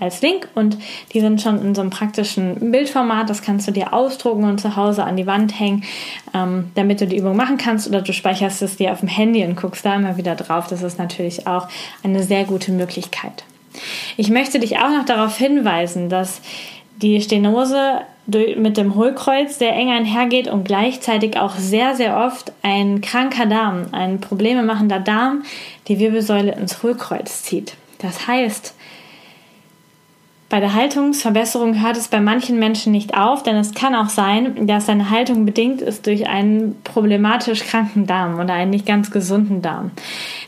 als 0.00 0.22
Link 0.22 0.48
und 0.54 0.78
die 1.12 1.20
sind 1.20 1.40
schon 1.40 1.60
in 1.60 1.74
so 1.74 1.80
einem 1.80 1.90
praktischen 1.90 2.70
Bildformat. 2.70 3.28
Das 3.28 3.42
kannst 3.42 3.66
du 3.66 3.72
dir 3.72 3.92
ausdrucken 3.92 4.44
und 4.44 4.60
zu 4.60 4.76
Hause 4.76 5.04
an 5.04 5.16
die 5.16 5.26
Wand 5.26 5.58
hängen, 5.58 5.84
ähm, 6.34 6.70
damit 6.74 7.00
du 7.00 7.06
die 7.06 7.16
Übung 7.16 7.36
machen 7.36 7.56
kannst 7.58 7.88
oder 7.88 8.02
du 8.02 8.12
speicherst 8.12 8.62
es 8.62 8.76
dir 8.76 8.92
auf 8.92 9.00
dem 9.00 9.08
Handy 9.08 9.44
und 9.44 9.56
guckst 9.56 9.84
da 9.84 9.94
immer 9.94 10.16
wieder 10.16 10.34
drauf. 10.34 10.66
Das 10.68 10.82
ist 10.82 10.98
natürlich 10.98 11.46
auch 11.46 11.68
eine 12.02 12.22
sehr 12.22 12.44
gute 12.44 12.72
Möglichkeit. 12.72 13.44
Ich 14.16 14.30
möchte 14.30 14.58
dich 14.58 14.78
auch 14.78 14.90
noch 14.90 15.04
darauf 15.04 15.36
hinweisen, 15.36 16.08
dass 16.08 16.40
die 17.00 17.20
Stenose 17.20 18.00
mit 18.26 18.76
dem 18.76 18.94
Hohlkreuz 18.94 19.58
sehr 19.58 19.72
eng 19.72 19.90
einhergeht 19.90 20.48
und 20.48 20.64
gleichzeitig 20.64 21.38
auch 21.38 21.56
sehr, 21.56 21.94
sehr 21.94 22.18
oft 22.18 22.52
ein 22.62 23.00
kranker 23.00 23.46
Darm, 23.46 23.86
ein 23.92 24.20
problememachender 24.20 24.98
Darm, 25.00 25.44
die 25.86 25.98
Wirbelsäule 25.98 26.54
ins 26.54 26.82
Hohlkreuz 26.82 27.42
zieht. 27.42 27.74
Das 28.00 28.26
heißt, 28.26 28.74
bei 30.48 30.60
der 30.60 30.72
Haltungsverbesserung 30.72 31.82
hört 31.82 31.98
es 31.98 32.08
bei 32.08 32.20
manchen 32.20 32.58
Menschen 32.58 32.90
nicht 32.90 33.14
auf, 33.14 33.42
denn 33.42 33.56
es 33.56 33.74
kann 33.74 33.94
auch 33.94 34.08
sein, 34.08 34.66
dass 34.66 34.86
deine 34.86 35.10
Haltung 35.10 35.44
bedingt 35.44 35.82
ist 35.82 36.06
durch 36.06 36.26
einen 36.26 36.80
problematisch 36.84 37.64
kranken 37.64 38.06
Darm 38.06 38.40
oder 38.40 38.54
einen 38.54 38.70
nicht 38.70 38.86
ganz 38.86 39.10
gesunden 39.10 39.60
Darm. 39.60 39.90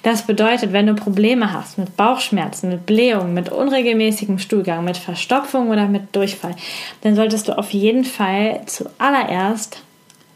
Das 0.02 0.26
bedeutet, 0.26 0.72
wenn 0.72 0.86
du 0.86 0.94
Probleme 0.94 1.52
hast 1.52 1.76
mit 1.76 1.98
Bauchschmerzen, 1.98 2.70
mit 2.70 2.86
Blähungen, 2.86 3.34
mit 3.34 3.50
unregelmäßigem 3.50 4.38
Stuhlgang, 4.38 4.84
mit 4.84 4.96
Verstopfung 4.96 5.68
oder 5.68 5.86
mit 5.86 6.16
Durchfall, 6.16 6.56
dann 7.02 7.14
solltest 7.14 7.48
du 7.48 7.58
auf 7.58 7.70
jeden 7.70 8.04
Fall 8.04 8.62
zuallererst 8.64 9.82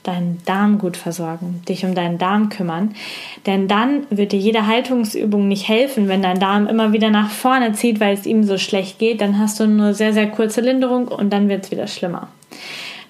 deinen 0.04 0.40
Darm 0.44 0.78
gut 0.78 0.96
versorgen, 0.96 1.62
dich 1.68 1.84
um 1.84 1.94
deinen 1.94 2.18
Darm 2.18 2.50
kümmern. 2.50 2.94
Denn 3.46 3.66
dann 3.66 4.06
wird 4.10 4.32
dir 4.32 4.38
jede 4.38 4.66
Haltungsübung 4.66 5.48
nicht 5.48 5.66
helfen, 5.66 6.08
wenn 6.08 6.22
dein 6.22 6.38
Darm 6.38 6.68
immer 6.68 6.92
wieder 6.92 7.10
nach 7.10 7.30
vorne 7.30 7.72
zieht, 7.72 7.98
weil 7.98 8.14
es 8.14 8.26
ihm 8.26 8.44
so 8.44 8.58
schlecht 8.58 8.98
geht. 8.98 9.20
Dann 9.20 9.38
hast 9.38 9.58
du 9.58 9.66
nur 9.66 9.94
sehr, 9.94 10.12
sehr 10.12 10.30
kurze 10.30 10.60
Linderung 10.60 11.08
und 11.08 11.30
dann 11.30 11.48
wird 11.48 11.64
es 11.64 11.70
wieder 11.70 11.86
schlimmer. 11.86 12.28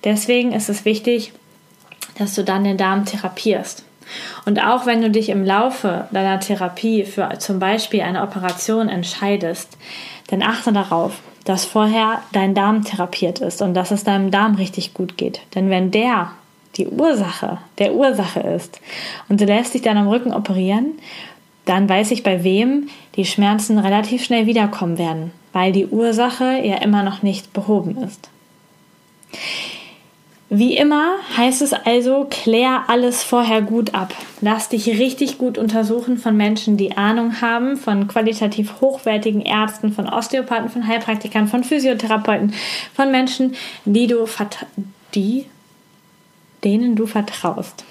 Deswegen 0.05 0.53
ist 0.53 0.69
es 0.71 0.85
wichtig, 0.85 1.33
dass 2.17 2.35
du 2.35 2.45
dann 2.45 2.65
den 2.65 2.77
Darm 2.77 3.05
therapierst. 3.05 3.85
Und 4.45 4.65
auch 4.65 4.87
wenn 4.87 5.03
du 5.03 5.11
dich 5.11 5.31
im 5.31 5.45
Laufe 5.45 6.07
deiner 6.13 6.39
Therapie 6.39 7.05
für 7.05 7.39
zum 7.39 7.59
Beispiel 7.59 8.03
eine 8.03 8.23
Operation 8.23 8.89
entscheidest, 8.89 9.77
dann 10.29 10.43
achte 10.43 10.73
darauf, 10.73 11.21
dass 11.45 11.65
vorher 11.65 12.23
dein 12.33 12.55
Darm 12.55 12.85
therapiert 12.85 13.41
ist 13.41 13.63
und 13.63 13.75
dass 13.75 13.91
es 13.91 14.05
deinem 14.05 14.31
Darm 14.31 14.55
richtig 14.55 14.95
gut 14.95 15.17
geht. 15.17 15.41
Denn 15.55 15.71
wenn 15.71 15.91
der 15.91 16.33
die 16.77 16.89
Ursache 16.89 17.59
der 17.79 17.95
Ursache 17.95 18.41
ist 18.41 18.81
und 19.29 19.41
du 19.41 19.45
lässt 19.45 19.75
dich 19.75 19.83
dann 19.83 19.97
am 19.97 20.09
Rücken 20.09 20.33
operieren, 20.33 20.93
dann 21.65 21.89
weiß 21.89 22.11
ich, 22.11 22.23
bei 22.23 22.45
wem 22.45 22.89
die 23.17 23.25
Schmerzen 23.25 23.79
relativ 23.79 24.25
schnell 24.25 24.47
wiederkommen 24.47 24.99
werden, 24.99 25.33
weil 25.53 25.73
die 25.73 25.87
Ursache 25.87 26.61
ja 26.63 26.77
immer 26.77 27.03
noch 27.03 27.23
nicht 27.23 27.53
behoben 27.53 27.97
ist. 27.97 28.29
Wie 30.51 30.77
immer 30.77 31.15
heißt 31.37 31.63
es 31.63 31.73
also, 31.73 32.27
klär 32.31 32.85
alles 32.87 33.25
vorher 33.25 33.63
gut 33.63 33.95
ab. 33.95 34.15
Lass 34.41 34.69
dich 34.69 34.87
richtig 34.87 35.39
gut 35.39 35.59
untersuchen 35.59 36.19
von 36.19 36.37
Menschen, 36.37 36.77
die 36.77 36.97
Ahnung 36.97 37.41
haben, 37.41 37.77
von 37.77 38.07
qualitativ 38.07 38.81
hochwertigen 38.81 39.41
Ärzten, 39.41 39.93
von 39.93 40.09
Osteopathen, 40.09 40.69
von 40.69 40.87
Heilpraktikern, 40.87 41.49
von 41.49 41.65
Physiotherapeuten, 41.65 42.53
von 42.95 43.11
Menschen, 43.11 43.57
die 43.85 44.07
du 44.07 44.27
die 45.15 45.47
denen 46.65 46.97
du 46.97 47.07
vertraust. 47.07 47.85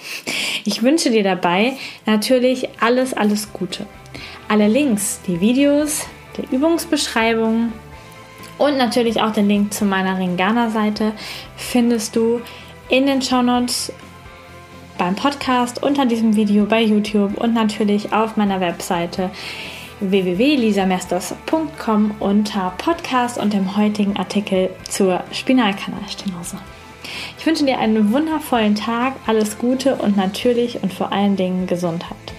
Ich 0.65 0.83
wünsche 0.83 1.11
dir 1.11 1.23
dabei 1.23 1.73
natürlich 2.05 2.67
alles, 2.79 3.13
alles 3.13 3.53
Gute. 3.53 3.85
Alle 4.47 4.67
Links, 4.67 5.21
die 5.27 5.39
Videos, 5.39 6.07
die 6.37 6.55
Übungsbeschreibungen 6.55 7.73
und 8.57 8.77
natürlich 8.77 9.21
auch 9.21 9.31
den 9.31 9.47
Link 9.47 9.73
zu 9.73 9.85
meiner 9.85 10.17
Ringana-Seite 10.17 11.13
findest 11.55 12.15
du 12.15 12.41
in 12.89 13.05
den 13.05 13.21
Shownotes 13.21 13.93
beim 14.97 15.15
Podcast, 15.15 15.81
unter 15.81 16.05
diesem 16.05 16.35
Video 16.35 16.65
bei 16.65 16.81
YouTube 16.81 17.37
und 17.37 17.53
natürlich 17.53 18.11
auf 18.13 18.35
meiner 18.37 18.59
Webseite 18.59 19.31
www.lisamesters.com 19.99 22.15
unter 22.19 22.73
Podcast 22.77 23.37
und 23.37 23.53
dem 23.53 23.77
heutigen 23.77 24.17
Artikel 24.17 24.71
zur 24.89 25.23
Spinalkanalstenose. 25.31 26.57
Ich 27.43 27.47
wünsche 27.47 27.65
dir 27.65 27.77
einen 27.77 28.13
wundervollen 28.13 28.73
Tag, 28.73 29.15
alles 29.27 29.57
Gute 29.57 29.95
und 29.95 30.15
natürlich 30.15 30.81
und 30.81 30.93
vor 30.93 31.11
allen 31.11 31.35
Dingen 31.35 31.67
Gesundheit. 31.67 32.32